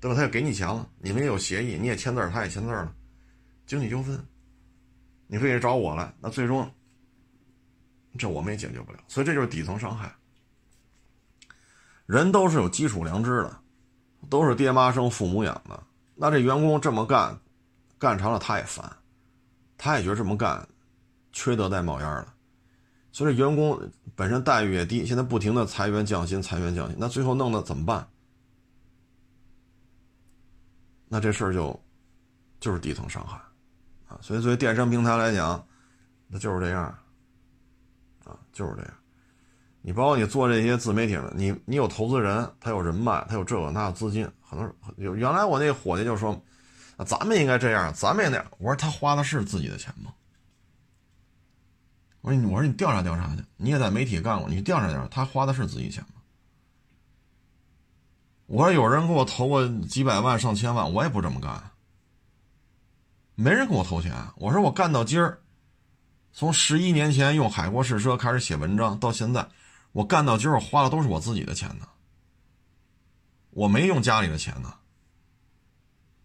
[0.00, 0.16] 对吧？
[0.16, 2.94] 他又给你钱了，你们也有协议，你也签字，他也签字了，
[3.66, 4.18] 经济纠纷。
[5.34, 6.70] 你非得找我来，那最终
[8.16, 10.14] 这我们也解决不了，所以这就是底层伤害。
[12.06, 13.60] 人都是有基础良知的，
[14.30, 15.82] 都是爹妈生父母养的。
[16.14, 17.36] 那这员工这么干，
[17.98, 18.88] 干长了他也烦，
[19.76, 20.64] 他也觉得这么干
[21.32, 22.28] 缺德带冒烟的。
[23.10, 23.76] 所以这员工
[24.14, 28.08] 本身待遇也低，现在不停的裁员降薪，裁员降薪，那最后弄的怎么办？
[31.08, 31.82] 那这事儿就
[32.60, 33.36] 就是底层伤害。
[34.20, 35.66] 所以，作为电商平台来讲，
[36.28, 36.84] 那就是这样，
[38.24, 38.92] 啊，就是这样。
[39.82, 46.32] 你包括你做这些自媒体的，你你有投资人，他有人脉，他有这个那资金，很多有原来我那伙计就说，
[46.96, 48.46] 啊，咱们应该这样，咱们也那样。
[48.58, 50.12] 我说他花的是自己的钱吗？
[52.22, 56.22] 我说你，我说你调查调查去，你也在媒体干过，你调查调查，他花的是自己钱吗？
[58.46, 61.62] 我说有人给我投过几百万、上千万，我也不这么干。
[63.34, 65.40] 没人给我投钱，我说我干到今儿，
[66.32, 69.48] 从十一年前用海阔试车开始写文章到现在，
[69.92, 71.88] 我干到今儿，我花的都是我自己的钱呢。
[73.50, 74.74] 我没用家里的钱呢，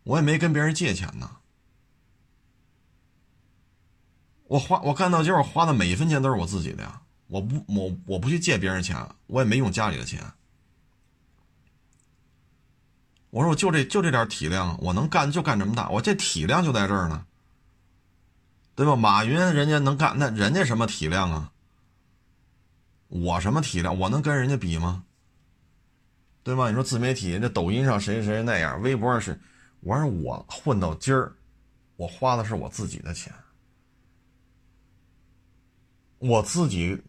[0.04, 1.38] 我也没跟别人借钱呢。
[4.46, 7.02] 我花我干到今儿，我花的每一分钱都是我自己的呀。
[7.28, 8.98] 我不我我不去借别人钱，
[9.28, 10.24] 我也没用家里的钱。
[13.32, 17.26] 我说我就这就这点体量，我能干就干这么大，我这体量就在这儿呢，
[18.74, 18.96] 对吧？
[18.96, 21.52] 马云人家能干，那人家什么体量啊？
[23.08, 23.98] 我什么体量？
[24.00, 25.04] 我能跟人家比吗？
[26.42, 26.70] 对吧？
[26.70, 29.40] 你说自媒体，这抖音上谁谁谁那样，微博上是，
[29.82, 31.32] 我说我混到今儿，
[31.98, 33.32] 我花的是我自己的钱，
[36.18, 37.00] 我自己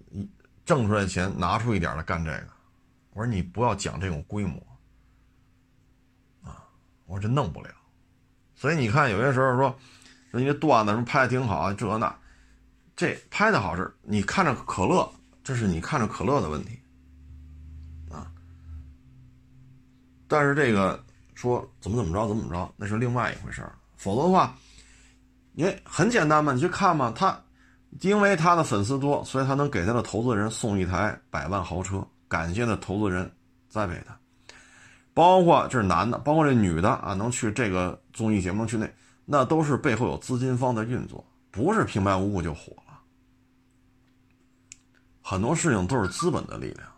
[0.66, 2.48] 挣出来的钱拿出一点来干这个，
[3.14, 4.60] 我说你不要讲这种规模。
[7.10, 7.70] 我这弄不了，
[8.54, 9.76] 所以你看，有些时候说，
[10.30, 12.16] 说你这段子什么拍的挺好，这那，
[12.94, 15.10] 这拍的好是，你看着可乐，
[15.42, 16.78] 这是你看着可乐的问题，
[18.12, 18.30] 啊，
[20.28, 21.04] 但是这个
[21.34, 23.68] 说怎么怎么着怎么怎么着，那是另外一回事。
[23.96, 24.54] 否则的话，
[25.52, 27.36] 你很简单嘛，你去看嘛，他
[28.02, 33.28] 因为他的粉丝多，所以他能给他的投资人送一台百万豪车，感谢的投资人
[33.68, 34.16] 栽培他。
[35.20, 38.90] 包括这是男的，包括这女的啊，能去这个综艺节目去那，
[39.26, 42.98] 那都是背后有资金方的运作，不是平白无故就火了。
[45.20, 46.88] 很多事情都是资本的力量，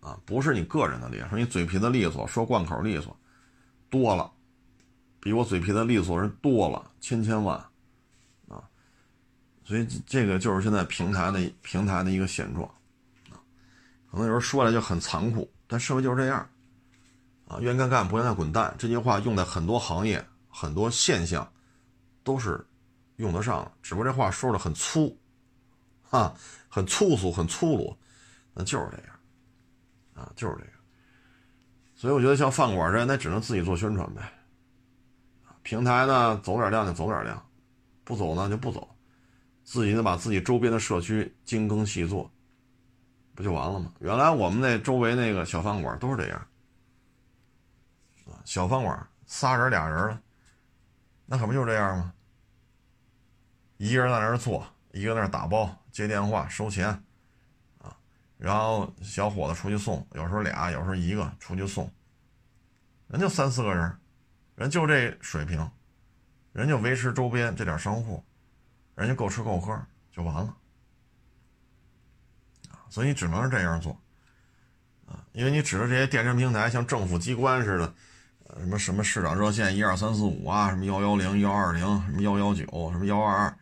[0.00, 1.28] 啊，不是你个人的力量。
[1.28, 3.14] 说你嘴皮子利索，说贯口利索，
[3.90, 4.32] 多了，
[5.20, 7.58] 比我嘴皮子利索人多了千千万，
[8.48, 8.64] 啊，
[9.66, 12.66] 所以这个就是现在平台的平台的一个现状，
[13.28, 13.36] 啊，
[14.10, 16.48] 可能有时候说来就很残酷，但社会就是这样。
[17.48, 18.74] 啊，愿干干，不愿干滚蛋。
[18.76, 21.48] 这句话用在很多行业、很多现象，
[22.24, 22.66] 都是
[23.16, 23.70] 用得上。
[23.82, 25.16] 只不过这话说的很粗，
[26.10, 26.34] 啊，
[26.68, 27.96] 很粗俗、很粗鲁，
[28.52, 29.16] 那就是这样，
[30.14, 30.70] 啊，就是这个。
[31.94, 34.32] 所以我觉得像饭馆这，那只能自己做宣传呗。
[35.62, 37.40] 平台呢，走点量就走点量，
[38.04, 38.88] 不走呢就不走，
[39.62, 42.28] 自己呢把自己周边的社区精耕细作，
[43.34, 43.92] 不就完了吗？
[44.00, 46.46] 原来我们那周围那个小饭馆都是这样。
[48.46, 50.22] 小饭馆仨人俩人了，
[51.26, 52.14] 那可不就这样吗？
[53.76, 56.88] 一个人在那儿坐，一个在那儿打包、接电话、收钱，
[57.78, 57.94] 啊，
[58.38, 61.92] 然后小伙子出去送，有时候俩，有时候一个出去送，
[63.08, 63.98] 人就三四个人，
[64.54, 65.68] 人就这水平，
[66.52, 68.24] 人就维持周边这点商户，
[68.94, 69.76] 人家够吃够喝
[70.12, 70.56] 就完了，
[72.88, 74.00] 所以你只能是这样做，
[75.04, 77.94] 啊，因为你指着这些电商平台像政府机关似的，
[78.58, 83.58] 什么什么市长热线一二三四五啊，什么幺幺零幺二零，什么幺幺九，什么幺二二，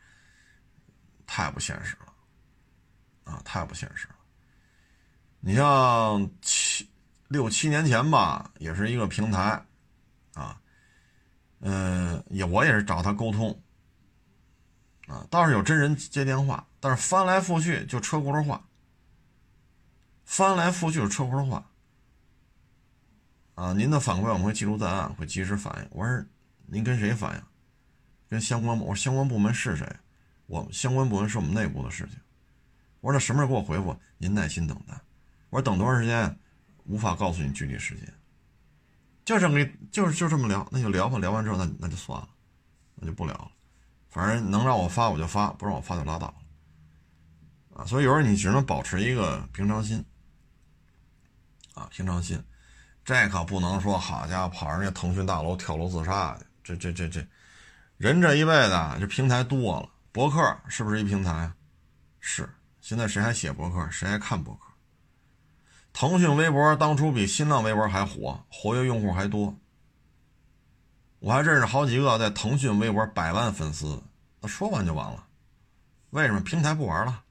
[1.27, 4.15] 太不现实了，啊，太不现实了。
[5.41, 6.89] 你像七
[7.29, 9.63] 六七年前吧，也是一个平台，
[10.35, 10.59] 啊，
[11.61, 13.61] 嗯，也我也是找他沟通，
[15.07, 18.65] 啊，倒是有真人接电话，但是翻来覆去就车轱辘话，
[20.25, 21.69] 翻来覆去是车轱辘话，
[23.55, 25.89] 啊，您的反馈我们会记录在案，会及时反映。
[25.91, 26.25] 我说
[26.67, 27.43] 您跟谁反映？
[28.29, 29.87] 跟相关部，我说相关部门是谁？
[30.47, 32.19] 我相关部门是我们内部的事情。
[33.01, 33.97] 我说那什么时候给我回复？
[34.19, 35.01] 您耐心等待。
[35.51, 36.39] 我说等多长时间，
[36.85, 38.13] 无法告诉你具体时间。
[39.25, 41.19] 就这么就是就这么聊，那就聊吧。
[41.19, 42.29] 聊完之后，那那就算了，
[42.97, 43.51] 那就不聊了。
[44.09, 46.35] 反正能让我发我就发，不让我发就拉倒了。
[47.77, 50.05] 啊，所以有时候你只能保持一个平常心。
[51.75, 52.43] 啊，平常心，
[53.05, 56.45] 这可不能说好家伙跑人家腾讯大楼跳楼自杀去。
[56.63, 57.27] 这这这这，
[57.99, 61.53] 人这一辈子啊这平台多了，博客是不是一平台？
[62.21, 62.49] 是。
[62.81, 63.91] 现在谁还写博客？
[63.91, 64.61] 谁还看博客？
[65.93, 69.55] 腾讯微博当初比新浪微博还火，活跃用户还多。
[71.19, 74.03] 我还认识好几个在腾讯微博百万粉丝，
[74.41, 75.27] 那说完就完了。
[76.11, 77.23] 为什么平台不玩了？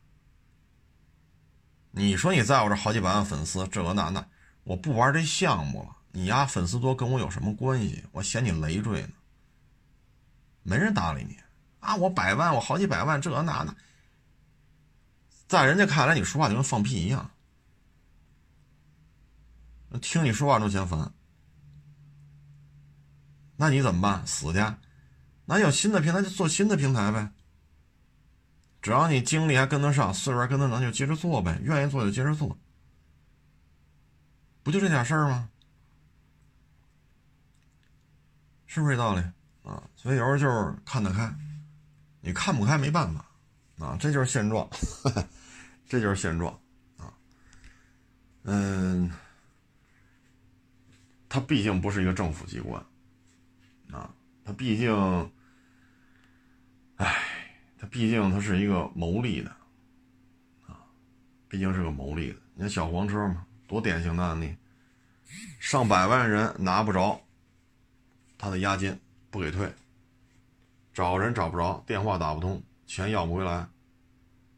[1.91, 4.26] 你说你在我这好几百万粉丝，这个那那，
[4.64, 5.95] 我不玩这项目了。
[6.11, 8.03] 你呀，粉丝多跟我有什么关系？
[8.11, 9.09] 我嫌你累赘呢。
[10.61, 11.38] 没人搭理你
[11.80, 11.95] 啊！
[11.95, 13.76] 我百万，我好几百万，这那那，
[15.47, 17.30] 在人家看来，你说话就跟放屁一样。
[20.01, 21.11] 听你说话都嫌烦，
[23.57, 24.26] 那你怎么办？
[24.26, 24.59] 死去？
[25.45, 27.30] 那有新的平台就做新的平台呗。
[28.82, 31.59] 只要你精力还跟得上，岁数还跟得上，就接着做呗。
[31.61, 32.57] 愿意做就接着做，
[34.64, 35.49] 不就这点事儿吗？
[38.66, 39.22] 是不是这道理
[39.64, 39.84] 啊？
[39.95, 41.32] 所以有时候就是看得开，
[42.22, 43.26] 你看不开没办法
[43.86, 44.68] 啊，这就是现状，
[45.88, 46.59] 这就是现状
[46.97, 47.14] 啊。
[48.43, 49.11] 嗯。
[51.30, 52.80] 它毕竟不是一个政府机关，
[53.91, 54.14] 啊，
[54.45, 54.93] 它毕竟，
[56.97, 57.24] 唉，
[57.76, 59.49] 它毕竟它是一个牟利的，
[60.68, 60.86] 啊，
[61.47, 62.36] 毕竟是个牟利的。
[62.53, 64.55] 你看小黄车嘛，多典型的案例，
[65.59, 67.19] 上百万人拿不着
[68.38, 68.99] 他的押金，
[69.32, 69.74] 不给退，
[70.93, 73.67] 找人找不着，电话打不通，钱要不回来，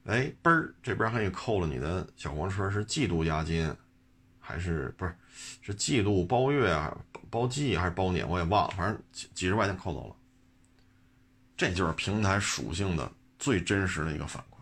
[0.04, 3.74] 哎，嘣儿，这边还给扣了你的小黄车是季度押金，
[4.38, 5.16] 还是不是？
[5.62, 6.96] 是季度包月啊，
[7.30, 10.16] 包季还是包年，我也忘了，反正几几十块钱扣走了。
[11.56, 13.10] 这就是平台属性的
[13.40, 14.55] 最真实的一个反馈。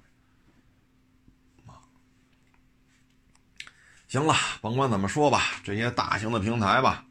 [4.13, 7.03] 行了，甭管怎么说吧，这些大型的平台吧，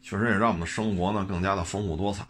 [0.00, 2.24] 确实也让我们的生活呢更加的丰富多彩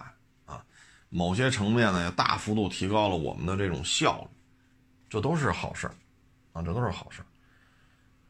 [0.47, 0.65] 啊。
[1.11, 4.31] 某些层面呢，也大幅度提高了我们的这种效率，
[5.11, 5.91] 这都是好事
[6.55, 7.21] 啊，这都是好事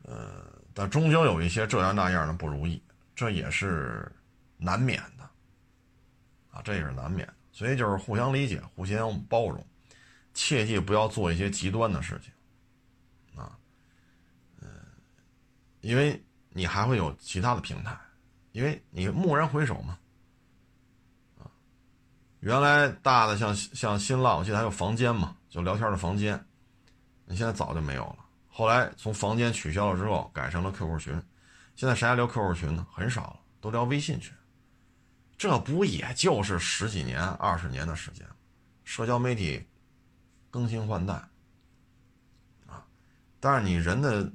[0.03, 0.53] 呃。
[0.75, 2.83] 但终究有一些这样那样的不如意，
[3.15, 4.11] 这也是
[4.57, 5.23] 难免的，
[6.51, 7.33] 啊，这也是难免。
[7.53, 9.65] 所以就是互相理解，互相包容，
[10.33, 13.57] 切记不要做一些极端的事情，啊，
[14.61, 14.69] 嗯，
[15.85, 16.19] 因为
[16.49, 17.95] 你还会有其他的平台，
[18.53, 19.99] 因为你蓦然回首嘛，
[21.39, 21.45] 啊，
[22.41, 26.43] 原来大的像像新浪，我记得还有房间嘛，就聊天的房间，
[27.27, 28.17] 你现在早就没有了。
[28.49, 31.23] 后来从房间取消了之后，改成了 QQ 群。
[31.77, 32.87] 现在谁还聊 QQ 群呢？
[32.91, 34.33] 很少了，都聊微信群。
[35.37, 38.27] 这不也就是十几年、二十年的时间？
[38.85, 39.67] 社交媒体
[40.51, 41.15] 更新换代
[42.67, 42.87] 啊！
[43.41, 44.33] 但是你人的，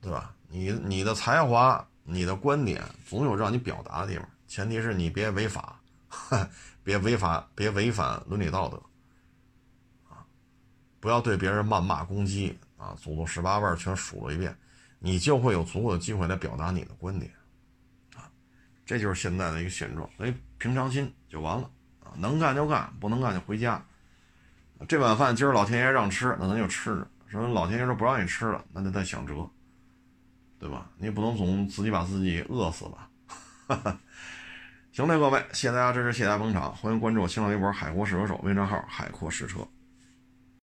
[0.00, 0.35] 对吧？
[0.48, 4.28] 你你的才华、你的观点，总有让你表达的地方。
[4.46, 5.80] 前提是你别违法，
[6.84, 8.76] 别违法，别违反伦理道德
[10.08, 10.24] 啊！
[11.00, 12.58] 不要对别人谩骂攻击。
[12.78, 14.54] 啊，祖宗十八辈全数了一遍，
[14.98, 17.32] 你就会有足够的机会来表达你的观点，
[18.14, 18.28] 啊，
[18.84, 20.06] 这就是现在的一个现状。
[20.18, 21.70] 所以平常心就完了
[22.00, 23.82] 啊，能干就干，不能干就回家。
[24.86, 27.10] 这碗饭今儿老天爷让吃，那咱就吃着。
[27.28, 29.48] 说老天爷说不让你吃了，那就再想辙，
[30.66, 30.90] 对吧？
[30.98, 33.08] 你不能总自己把自己饿死吧？
[34.90, 39.60] 行了，各位，谢谢大家支持，谢谢大家捧场，欢迎关注我新浪微博“海阔试车手”微信号“海阔试车”。